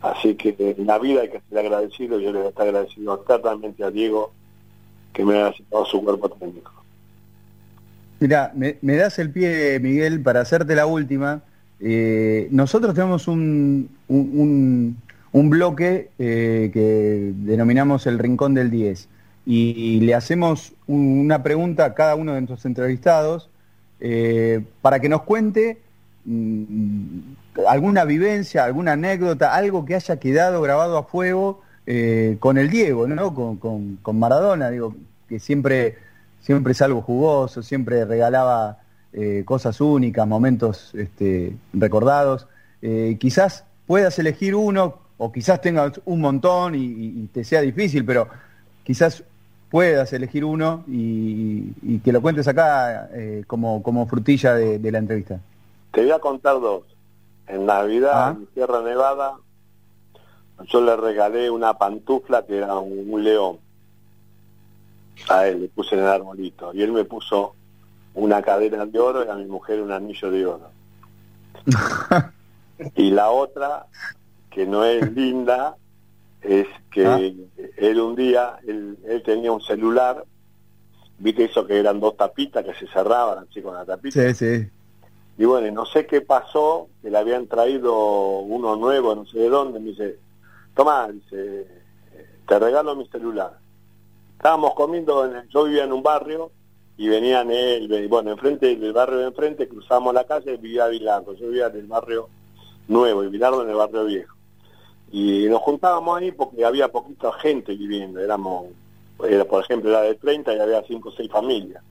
Así 0.00 0.34
que 0.34 0.54
en 0.58 0.86
la 0.86 0.98
vida 0.98 1.22
hay 1.22 1.28
que 1.28 1.40
ser 1.48 1.58
agradecido, 1.58 2.18
yo 2.18 2.32
le 2.32 2.38
voy 2.38 2.46
a 2.46 2.50
estar 2.50 2.66
agradecido 2.66 3.18
totalmente 3.18 3.84
a 3.84 3.90
Diego 3.90 4.32
que 5.12 5.24
me 5.24 5.34
haya 5.36 5.52
citado 5.56 5.84
su 5.84 6.02
cuerpo 6.02 6.28
técnico. 6.30 6.72
Mira, 8.18 8.52
me, 8.54 8.96
das 8.96 9.18
el 9.18 9.30
pie, 9.30 9.78
Miguel, 9.80 10.22
para 10.22 10.40
hacerte 10.40 10.74
la 10.74 10.86
última. 10.86 11.42
Eh, 11.80 12.48
nosotros 12.50 12.94
tenemos 12.94 13.28
un, 13.28 13.88
un, 14.08 14.96
un, 15.32 15.50
bloque 15.50 16.10
eh, 16.18 16.70
que 16.72 17.32
denominamos 17.34 18.06
el 18.06 18.18
Rincón 18.18 18.52
del 18.52 18.70
10 18.70 19.08
y 19.46 20.00
le 20.00 20.14
hacemos 20.14 20.74
una 20.86 21.42
pregunta 21.42 21.86
a 21.86 21.94
cada 21.94 22.14
uno 22.14 22.34
de 22.34 22.42
nuestros 22.42 22.66
entrevistados 22.66 23.48
eh, 24.00 24.62
para 24.80 25.00
que 25.00 25.08
nos 25.08 25.22
cuente 25.22 25.78
alguna 27.66 28.04
vivencia, 28.04 28.64
alguna 28.64 28.92
anécdota, 28.92 29.54
algo 29.54 29.84
que 29.84 29.94
haya 29.94 30.18
quedado 30.18 30.60
grabado 30.62 30.98
a 30.98 31.04
fuego 31.04 31.62
eh, 31.86 32.36
con 32.40 32.58
el 32.58 32.70
Diego, 32.70 33.06
¿no? 33.06 33.34
Con, 33.34 33.96
con, 33.96 34.18
Maradona, 34.18 34.70
digo, 34.70 34.94
que 35.28 35.38
siempre, 35.38 35.96
siempre 36.40 36.72
es 36.72 36.82
algo 36.82 37.02
jugoso, 37.02 37.62
siempre 37.62 38.04
regalaba 38.04 38.78
eh, 39.12 39.42
cosas 39.44 39.80
únicas, 39.80 40.26
momentos 40.26 40.94
este, 40.94 41.54
recordados. 41.72 42.46
quizás 43.18 43.64
puedas 43.86 44.18
elegir 44.18 44.54
uno, 44.54 44.98
o 45.18 45.32
quizás 45.32 45.60
tengas 45.60 46.00
un 46.04 46.20
montón 46.20 46.74
y 46.74 47.28
te 47.32 47.44
sea 47.44 47.60
difícil, 47.60 48.04
pero 48.04 48.28
quizás 48.84 49.22
puedas 49.70 50.12
elegir 50.12 50.44
uno 50.44 50.84
y, 50.88 51.98
que 52.00 52.12
lo 52.12 52.20
cuentes 52.20 52.48
acá 52.48 53.08
eh, 53.12 53.44
como, 53.46 53.82
como 53.82 54.06
frutilla 54.06 54.54
de, 54.54 54.92
la 54.92 54.98
entrevista. 54.98 55.40
Te 55.92 56.02
voy 56.02 56.10
a 56.10 56.18
contar 56.18 56.60
dos. 56.60 56.84
En 57.46 57.66
Navidad, 57.66 58.28
ah. 58.28 58.36
en 58.36 58.46
Tierra 58.46 58.80
Nevada, 58.80 59.34
yo 60.66 60.80
le 60.80 60.96
regalé 60.96 61.50
una 61.50 61.78
pantufla 61.78 62.46
que 62.46 62.58
era 62.58 62.78
un, 62.78 63.24
león. 63.24 63.58
A 65.28 65.46
él 65.48 65.62
le 65.62 65.68
puse 65.68 65.96
en 65.96 66.02
el 66.02 66.06
arbolito. 66.06 66.72
Y 66.74 66.82
él 66.82 66.92
me 66.92 67.04
puso 67.04 67.54
una 68.14 68.42
cadena 68.42 68.86
de 68.86 68.98
oro 68.98 69.24
y 69.24 69.28
a 69.28 69.34
mi 69.34 69.46
mujer 69.46 69.80
un 69.80 69.92
anillo 69.92 70.30
de 70.30 70.46
oro. 70.46 70.70
y 72.94 73.10
la 73.10 73.30
otra, 73.30 73.86
que 74.48 74.66
no 74.66 74.84
es 74.84 75.12
linda, 75.12 75.76
es 76.40 76.68
que 76.90 77.06
ah. 77.06 77.18
él 77.18 78.00
un 78.00 78.14
día, 78.14 78.58
él, 78.66 78.96
tenía 79.24 79.52
un 79.52 79.60
celular, 79.60 80.24
viste 81.18 81.44
eso 81.44 81.66
que 81.66 81.78
eran 81.78 82.00
dos 82.00 82.16
tapitas 82.16 82.64
que 82.64 82.74
se 82.74 82.86
cerraban 82.86 83.46
así 83.48 83.60
con 83.60 83.74
la 83.74 83.84
tapita. 83.84 84.32
Sí, 84.32 84.34
sí. 84.34 84.70
Y 85.40 85.46
bueno, 85.46 85.72
no 85.72 85.86
sé 85.86 86.04
qué 86.04 86.20
pasó, 86.20 86.88
que 87.00 87.08
le 87.10 87.16
habían 87.16 87.46
traído 87.46 88.40
uno 88.40 88.76
nuevo, 88.76 89.14
no 89.14 89.24
sé 89.24 89.38
de 89.38 89.48
dónde, 89.48 89.80
me 89.80 89.92
dice, 89.92 90.18
toma, 90.74 91.08
dice, 91.10 91.66
te 92.46 92.58
regalo 92.58 92.94
mi 92.94 93.06
celular. 93.06 93.56
Estábamos 94.36 94.74
comiendo, 94.74 95.24
en 95.24 95.48
yo 95.48 95.64
vivía 95.64 95.84
en 95.84 95.94
un 95.94 96.02
barrio 96.02 96.50
y 96.98 97.08
venían 97.08 97.50
él, 97.50 98.06
bueno, 98.08 98.32
enfrente 98.32 98.76
del 98.76 98.92
barrio 98.92 99.16
de 99.16 99.28
enfrente, 99.28 99.66
cruzamos 99.66 100.12
la 100.12 100.24
calle 100.24 100.52
y 100.52 100.56
vivía 100.58 100.88
Bilardo, 100.88 101.32
yo 101.32 101.46
vivía 101.46 101.68
en 101.68 101.76
el 101.76 101.86
barrio 101.86 102.28
nuevo 102.88 103.24
y 103.24 103.28
Bilardo 103.28 103.62
en 103.62 103.70
el 103.70 103.76
barrio 103.76 104.04
viejo. 104.04 104.36
Y 105.10 105.46
nos 105.48 105.62
juntábamos 105.62 106.18
ahí 106.18 106.32
porque 106.32 106.66
había 106.66 106.88
poquita 106.88 107.32
gente 107.32 107.74
viviendo, 107.74 108.20
éramos, 108.20 108.66
era, 109.26 109.46
por 109.46 109.64
ejemplo, 109.64 109.88
era 109.88 110.02
de 110.02 110.16
30 110.16 110.54
y 110.54 110.60
había 110.60 110.82
5 110.82 111.08
o 111.08 111.12
6 111.12 111.30
familias. 111.30 111.82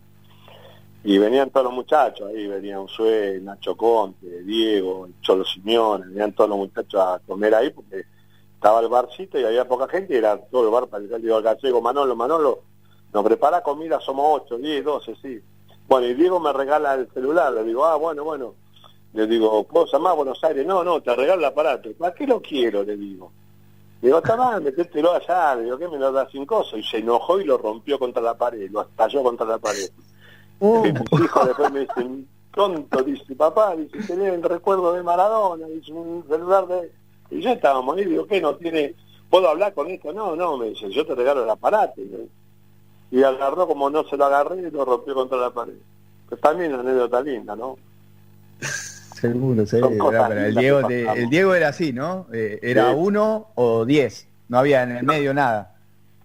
Y 1.03 1.17
venían 1.17 1.49
todos 1.49 1.65
los 1.65 1.73
muchachos, 1.73 2.29
ahí 2.29 2.47
venían 2.47 2.87
Sue, 2.87 3.39
Nacho 3.41 3.75
Conte, 3.77 4.43
Diego, 4.43 5.07
Cholo 5.21 5.45
Simeone, 5.45 6.07
venían 6.07 6.33
todos 6.33 6.49
los 6.49 6.59
muchachos 6.59 6.99
a 6.99 7.19
comer 7.25 7.55
ahí 7.55 7.69
porque 7.69 8.03
estaba 8.53 8.81
el 8.81 8.89
barcito 8.89 9.39
y 9.39 9.45
había 9.45 9.65
poca 9.65 9.87
gente 9.87 10.13
y 10.13 10.17
era 10.17 10.37
todo 10.37 10.65
el 10.65 10.71
bar 10.71 10.87
para 10.87 11.03
el 11.03 11.21
digo 11.21 11.37
al 11.37 11.43
gallego, 11.43 11.81
Manolo, 11.81 12.15
Manolo, 12.15 12.63
nos 13.13 13.23
prepara 13.23 13.63
comida, 13.63 13.99
somos 14.01 14.41
8, 14.43 14.57
10, 14.57 14.83
12, 14.83 15.15
sí. 15.21 15.41
Bueno, 15.87 16.07
y 16.07 16.13
Diego 16.13 16.39
me 16.39 16.51
regala 16.51 16.95
el 16.95 17.09
celular, 17.13 17.53
le 17.53 17.63
digo, 17.63 17.85
ah, 17.85 17.95
bueno, 17.95 18.23
bueno, 18.25 18.55
le 19.13 19.25
digo, 19.25 19.63
¿puedo 19.63 19.85
llamar 19.87 20.11
a 20.11 20.15
Buenos 20.15 20.43
Aires? 20.43 20.65
No, 20.65 20.83
no, 20.83 21.01
te 21.01 21.15
regalo 21.15 21.39
el 21.39 21.45
aparato. 21.45 21.89
¿Para 21.97 22.13
qué 22.13 22.27
lo 22.27 22.41
quiero? 22.41 22.83
Le 22.83 22.95
digo. 22.95 23.31
Le 24.01 24.09
digo, 24.09 24.19
está 24.19 24.37
mal, 24.37 24.61
metételo 24.61 25.13
allá. 25.13 25.55
Le 25.55 25.63
digo, 25.63 25.77
¿qué 25.77 25.87
me 25.87 25.97
lo 25.97 26.11
da 26.11 26.29
sin 26.29 26.45
cosa? 26.45 26.77
Y 26.77 26.83
se 26.83 26.97
enojó 26.97 27.39
y 27.41 27.43
lo 27.43 27.57
rompió 27.57 27.97
contra 27.97 28.21
la 28.21 28.37
pared, 28.37 28.69
lo 28.69 28.81
estalló 28.81 29.23
contra 29.23 29.47
la 29.47 29.57
pared. 29.57 29.89
Y 30.61 30.91
mis 30.91 31.21
hijos 31.23 31.47
después 31.47 31.71
me 31.71 31.79
dicen, 31.81 32.27
tonto, 32.53 33.03
dice, 33.03 33.35
papá, 33.35 33.75
dice, 33.75 33.97
tenés 34.07 34.33
el 34.33 34.43
recuerdo 34.43 34.93
de 34.93 35.03
Maradona, 35.03 35.67
dice, 35.67 35.91
un 35.93 36.25
celular 36.27 36.67
de... 36.67 36.91
Y 37.31 37.41
yo 37.41 37.51
estaba 37.51 37.79
ahí, 37.93 38.05
digo, 38.05 38.25
¿qué 38.27 38.41
no 38.41 38.55
tiene? 38.55 38.95
¿Puedo 39.29 39.47
hablar 39.47 39.73
con 39.73 39.87
esto? 39.87 40.11
No, 40.11 40.35
no, 40.35 40.57
me 40.57 40.69
dice, 40.69 40.89
yo 40.89 41.05
te 41.05 41.15
regalo 41.15 41.43
el 41.43 41.49
aparato. 41.49 42.01
Y 43.11 43.23
agarró 43.23 43.67
como 43.67 43.89
no 43.89 44.03
se 44.03 44.17
lo 44.17 44.25
agarré 44.25 44.57
y 44.57 44.71
lo 44.71 44.85
rompió 44.85 45.13
contra 45.13 45.37
la 45.37 45.51
pared. 45.51 45.73
Pues 46.27 46.41
también 46.41 46.73
una 46.73 46.81
anécdota 46.81 47.21
linda, 47.21 47.55
¿no? 47.55 47.77
Seguro, 49.19 49.65
seguro. 49.65 50.31
el, 50.31 50.55
Diego, 50.55 50.87
el 50.87 51.29
Diego 51.29 51.53
era 51.53 51.69
así, 51.69 51.91
¿no? 51.91 52.27
Eh, 52.31 52.59
era 52.61 52.91
uno 52.91 53.47
o 53.55 53.83
diez, 53.83 54.27
no 54.47 54.59
había 54.59 54.83
en 54.83 54.97
el 54.97 55.03
medio 55.03 55.33
nada. 55.33 55.75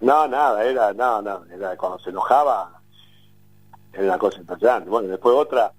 No, 0.01 0.29
nada, 0.29 0.65
era, 0.65 0.93
no, 0.93 1.21
no, 1.21 1.45
era 1.53 1.77
cuando 1.77 1.99
se 1.99 2.11
enojaba, 2.11 2.81
era 3.95 4.05
una 4.05 4.19
cosa 4.19 4.41
impresionante. 4.41 4.91
Bueno, 4.91 5.09
después 5.09 5.35
otra, 5.35 5.73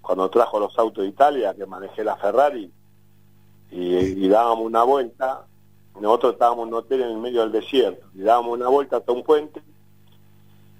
cuando 0.00 0.28
trajo 0.30 0.60
los 0.60 0.78
autos 0.78 1.02
de 1.02 1.10
Italia, 1.10 1.54
que 1.54 1.66
manejé 1.66 2.04
la 2.04 2.16
Ferrari, 2.16 2.70
y, 3.70 4.28
dábamos 4.28 4.66
una 4.66 4.82
vuelta, 4.82 5.46
nosotros 5.98 6.34
estábamos 6.34 6.66
en 6.66 6.74
un 6.74 6.80
hotel 6.80 7.02
en 7.02 7.08
el 7.08 7.18
medio 7.18 7.40
del 7.40 7.52
desierto, 7.52 8.06
y 8.14 8.20
dábamos 8.20 8.58
una 8.58 8.68
vuelta 8.68 8.98
hasta 8.98 9.12
un 9.12 9.22
puente, 9.22 9.62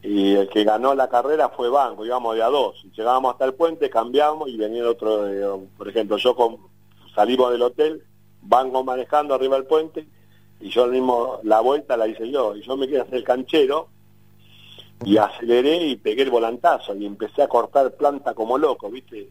y 0.02 0.35
el 0.35 0.48
que 0.48 0.64
ganó 0.64 0.94
la 0.94 1.09
carrera 1.09 1.48
fue 1.48 1.70
Banco, 1.70 2.05
íbamos 2.05 2.35
de 2.35 2.42
a 2.42 2.48
dos. 2.48 2.85
Llegábamos 2.96 3.33
hasta 3.33 3.44
el 3.44 3.55
puente, 3.55 3.88
cambiamos 3.88 4.48
y 4.48 4.57
venía 4.57 4.88
otro, 4.88 5.28
eh, 5.28 5.68
por 5.78 5.88
ejemplo, 5.88 6.16
yo 6.16 6.35
con, 6.35 6.59
salimos 7.14 7.52
del 7.52 7.62
hotel, 7.62 8.05
Banco 8.42 8.83
manejando 8.83 9.35
arriba 9.35 9.55
del 9.55 9.66
puente 9.66 10.09
y 10.61 10.68
yo 10.70 10.87
mismo 10.88 11.38
la 11.44 11.61
vuelta 11.61 11.96
la 11.96 12.09
hice 12.09 12.28
yo. 12.31 12.57
Y 12.57 12.62
yo 12.62 12.76
me 12.76 12.88
quedé 12.88 13.00
hacer 13.00 13.14
el 13.14 13.24
canchero 13.24 13.88
y 15.05 15.17
aceleré 15.17 15.77
y 15.87 15.97
pegué 15.97 16.23
el 16.23 16.31
volantazo 16.31 16.95
y 16.95 17.07
empecé 17.07 17.43
a 17.43 17.49
cortar 17.49 17.93
planta 17.93 18.35
como 18.35 18.59
loco, 18.59 18.91
¿viste? 18.91 19.29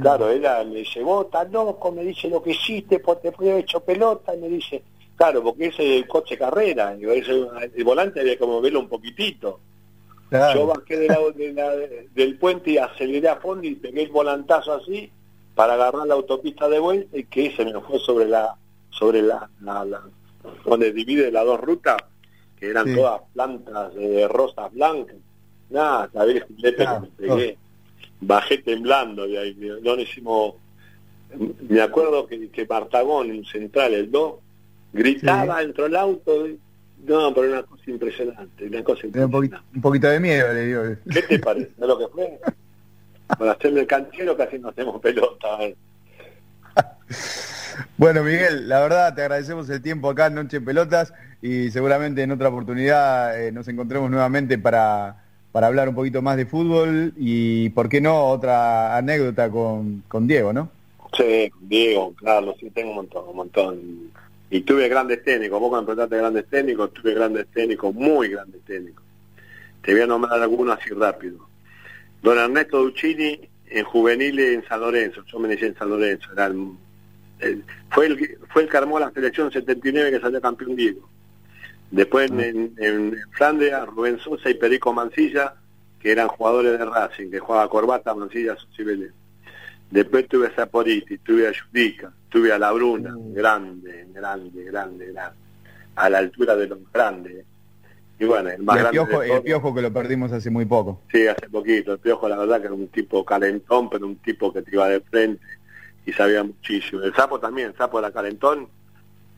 Claro, 0.00 0.30
ella 0.30 0.64
me 0.64 0.76
dice, 0.76 1.02
vos 1.02 1.26
estás 1.26 1.50
loco, 1.52 1.92
me 1.92 2.02
dice 2.02 2.30
lo 2.30 2.42
que 2.42 2.52
hiciste, 2.52 2.98
pues 2.98 3.20
te 3.20 3.30
fue 3.30 3.58
hecho 3.58 3.80
pelota, 3.80 4.34
y 4.34 4.38
me 4.38 4.48
dice, 4.48 4.82
claro, 5.16 5.42
porque 5.42 5.66
ese 5.66 5.82
es 5.82 6.02
el 6.02 6.08
coche 6.08 6.38
carrera, 6.38 6.92
el 6.94 7.84
volante 7.84 8.20
había 8.20 8.38
como 8.38 8.60
verlo 8.62 8.80
un 8.80 8.88
poquitito. 8.88 9.60
Yo 10.30 10.66
bajé 10.66 11.08
del 12.14 12.38
puente 12.38 12.72
y 12.72 12.78
aceleré 12.78 13.28
a 13.28 13.36
fondo 13.36 13.66
y 13.66 13.74
pegué 13.74 14.02
el 14.02 14.10
volantazo 14.10 14.72
así 14.72 15.10
para 15.54 15.74
agarrar 15.74 16.06
la 16.06 16.14
autopista 16.14 16.68
de 16.68 16.78
vuelta 16.78 17.16
y 17.16 17.24
que 17.24 17.54
se 17.54 17.64
me 17.64 17.78
fue 17.80 17.98
sobre 17.98 18.26
la, 18.26 18.56
sobre 18.90 19.22
la, 19.22 19.48
donde 20.64 20.92
divide 20.92 21.30
las 21.30 21.44
dos 21.44 21.60
rutas, 21.60 21.96
que 22.58 22.70
eran 22.70 22.94
todas 22.94 23.22
plantas 23.32 23.94
de 23.94 24.26
rosas 24.28 24.72
blancas. 24.72 25.16
Nada, 25.70 26.08
la 26.12 26.24
vez 26.24 26.44
me 26.48 26.72
pegué 27.16 27.58
bajé 28.20 28.58
temblando 28.58 29.26
de 29.26 29.38
ahí. 29.38 29.56
No 29.82 29.98
hicimos, 29.98 30.54
me 31.68 31.80
acuerdo 31.80 32.26
que, 32.26 32.48
que 32.50 32.64
Bartagón 32.64 33.30
en 33.30 33.44
Central, 33.44 33.94
el 33.94 34.10
2, 34.10 34.34
gritaba 34.92 35.60
dentro 35.60 35.84
del 35.84 35.96
auto. 35.96 36.46
No, 37.06 37.34
pero 37.34 37.48
una 37.52 37.62
cosa 37.62 37.82
impresionante, 37.90 38.66
una 38.66 38.82
cosa 38.82 39.06
impresionante. 39.06 39.56
Un, 39.74 39.82
poquito, 39.82 40.08
de 40.08 40.20
miedo, 40.20 40.52
le 40.52 40.66
digo. 40.66 40.82
¿Qué 41.10 41.22
te 41.22 41.38
parece? 41.38 41.72
¿No 41.78 41.86
lo 41.86 41.98
que 41.98 42.08
fue? 42.08 42.40
Para 43.38 43.52
hacerme 43.52 43.80
el 43.80 43.86
canchero 43.86 44.36
casi 44.36 44.58
no 44.58 44.68
hacemos 44.68 45.00
pelota. 45.00 45.58
bueno, 47.96 48.22
Miguel, 48.22 48.68
la 48.68 48.80
verdad 48.80 49.14
te 49.14 49.22
agradecemos 49.22 49.68
el 49.70 49.82
tiempo 49.82 50.10
acá 50.10 50.26
en 50.26 50.34
Noche 50.34 50.60
Pelotas 50.60 51.12
y 51.42 51.70
seguramente 51.70 52.22
en 52.22 52.32
otra 52.32 52.48
oportunidad 52.48 53.40
eh, 53.40 53.52
nos 53.52 53.68
encontremos 53.68 54.10
nuevamente 54.10 54.58
para 54.58 55.22
para 55.56 55.68
hablar 55.68 55.88
un 55.88 55.94
poquito 55.94 56.20
más 56.20 56.36
de 56.36 56.44
fútbol 56.44 57.14
y, 57.16 57.70
¿por 57.70 57.88
qué 57.88 57.98
no, 57.98 58.26
otra 58.26 58.94
anécdota 58.94 59.48
con, 59.48 60.02
con 60.06 60.26
Diego, 60.26 60.52
no? 60.52 60.68
Sí, 61.16 61.50
Diego, 61.62 62.12
claro, 62.12 62.54
sí, 62.60 62.68
tengo 62.68 62.90
un 62.90 62.96
montón, 62.96 63.24
un 63.26 63.36
montón. 63.36 63.80
Y 64.50 64.60
tuve 64.60 64.86
grandes 64.86 65.24
técnicos, 65.24 65.58
vos 65.58 65.70
cuando 65.70 65.86
preguntaste 65.86 66.18
grandes 66.18 66.46
técnicos, 66.50 66.92
tuve 66.92 67.14
grandes 67.14 67.46
técnicos, 67.54 67.94
muy 67.94 68.28
grandes 68.28 68.60
técnicos. 68.66 69.02
Te 69.80 69.92
voy 69.92 70.02
a 70.02 70.06
nombrar 70.06 70.42
algunos 70.42 70.78
así 70.78 70.90
rápido. 70.90 71.38
Don 72.22 72.36
Ernesto 72.36 72.76
Duccini 72.76 73.40
en 73.70 73.84
juvenil 73.86 74.38
en 74.38 74.62
San 74.68 74.80
Lorenzo, 74.80 75.24
yo 75.24 75.38
me 75.38 75.48
inicié 75.48 75.68
en 75.68 75.78
San 75.78 75.88
Lorenzo, 75.88 76.34
era 76.34 76.52
fue, 77.90 78.06
el, 78.06 78.38
fue 78.48 78.62
el 78.62 78.68
que 78.68 78.76
armó 78.76 78.98
la 78.98 79.10
selección 79.10 79.50
79 79.50 80.10
que 80.10 80.20
salió 80.20 80.40
campeón 80.40 80.76
Diego. 80.76 81.08
Después 81.90 82.30
ah. 82.32 82.44
en, 82.44 82.74
en, 82.78 83.16
Flandria, 83.32 83.84
Rubén 83.84 84.18
Sosa 84.18 84.50
y 84.50 84.54
Perico 84.54 84.92
Mancilla, 84.92 85.54
que 86.00 86.12
eran 86.12 86.28
jugadores 86.28 86.78
de 86.78 86.84
Racing, 86.84 87.30
que 87.30 87.38
jugaba 87.38 87.68
Corbata, 87.68 88.14
Mancilla, 88.14 88.56
Susibelé. 88.56 89.10
Después 89.90 90.26
tuve 90.28 90.48
a 90.48 90.50
Zaporiti, 90.50 91.18
tuve 91.18 91.48
a 91.48 91.52
Judica, 91.52 92.12
tuve 92.28 92.52
a 92.52 92.58
La 92.58 92.72
Bruna, 92.72 93.12
mm. 93.12 93.34
grande, 93.34 94.06
grande, 94.12 94.64
grande, 94.64 95.06
grande, 95.12 95.38
a 95.94 96.10
la 96.10 96.18
altura 96.18 96.56
de 96.56 96.66
los 96.66 96.78
grandes. 96.92 97.44
Y 98.18 98.24
bueno, 98.24 98.48
el 98.48 98.62
más 98.62 98.76
grande 98.76 98.92
piojo, 98.92 99.22
el 99.22 99.42
piojo 99.42 99.74
que 99.74 99.82
lo 99.82 99.92
perdimos 99.92 100.32
hace 100.32 100.50
muy 100.50 100.64
poco. 100.64 101.02
Sí, 101.12 101.26
hace 101.26 101.48
poquito. 101.50 101.92
El 101.92 101.98
piojo, 101.98 102.28
la 102.28 102.38
verdad, 102.38 102.60
que 102.60 102.66
era 102.66 102.74
un 102.74 102.88
tipo 102.88 103.24
calentón, 103.24 103.90
pero 103.90 104.06
un 104.06 104.16
tipo 104.16 104.52
que 104.52 104.62
te 104.62 104.72
iba 104.72 104.88
de 104.88 105.00
frente 105.00 105.40
y 106.06 106.12
sabía 106.12 106.44
muchísimo. 106.44 107.02
El 107.02 107.12
sapo 107.14 107.38
también, 107.38 107.68
el 107.68 107.76
sapo 107.76 107.98
era 107.98 108.12
calentón, 108.12 108.68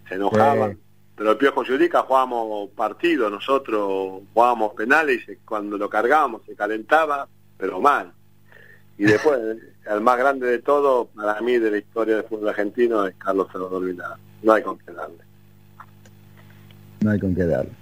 se 0.09 0.15
enojaba. 0.15 0.73
Pero 1.17 1.33
el 1.33 1.37
Piojo 1.37 1.65
Judica 1.65 2.03
jugábamos 2.03 2.71
partido, 2.71 3.29
nosotros 3.29 4.23
jugábamos 4.33 4.75
penales 4.75 5.29
y 5.29 5.35
cuando 5.45 5.77
lo 5.77 5.91
cargábamos 5.91 6.43
se 6.47 6.55
calentaba, 6.55 7.27
pero 7.57 7.81
mal. 7.81 8.13
Y 8.99 9.05
después, 9.07 9.41
el 9.91 10.01
más 10.01 10.19
grande 10.19 10.47
de 10.47 10.59
todo, 10.61 11.07
para 11.07 11.41
mí, 11.41 11.59
de 11.59 11.73
la 11.73 11.79
historia 11.79 12.17
del 12.17 12.25
fútbol 12.25 12.51
argentino, 12.51 13.07
es 13.07 13.17
Carlos 13.17 13.49
Salvador 13.51 13.85
Villar. 13.85 14.17
No 14.43 14.53
hay 14.53 14.63
con 14.63 14.79
qué 14.79 14.93
darle. 14.93 15.19
No 17.01 17.11
hay 17.11 17.19
con 17.19 17.35
qué 17.35 17.47
darle. 17.47 17.73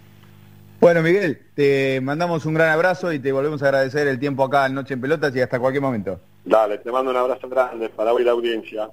Bueno, 0.81 1.03
Miguel, 1.03 1.41
te 1.55 2.01
mandamos 2.03 2.47
un 2.47 2.55
gran 2.55 2.69
abrazo 2.69 3.13
y 3.13 3.19
te 3.19 3.33
volvemos 3.33 3.63
a 3.63 3.67
agradecer 3.67 4.07
el 4.07 4.19
tiempo 4.19 4.45
acá 4.45 4.67
en 4.67 4.75
Noche 4.75 4.95
en 4.95 5.01
Pelotas 5.01 5.35
y 5.35 5.41
hasta 5.41 5.59
cualquier 5.59 5.83
momento. 5.83 6.21
Dale, 6.47 6.79
te 6.79 6.93
mando 6.93 7.11
un 7.11 7.17
abrazo 7.17 7.49
grande 7.49 7.89
para 7.89 8.13
hoy 8.13 8.23
la 8.23 8.31
audiencia. 8.31 8.89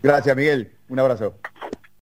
Gracias, 0.00 0.36
Miguel. 0.36 0.72
Un 0.88 1.00
abrazo. 1.00 1.34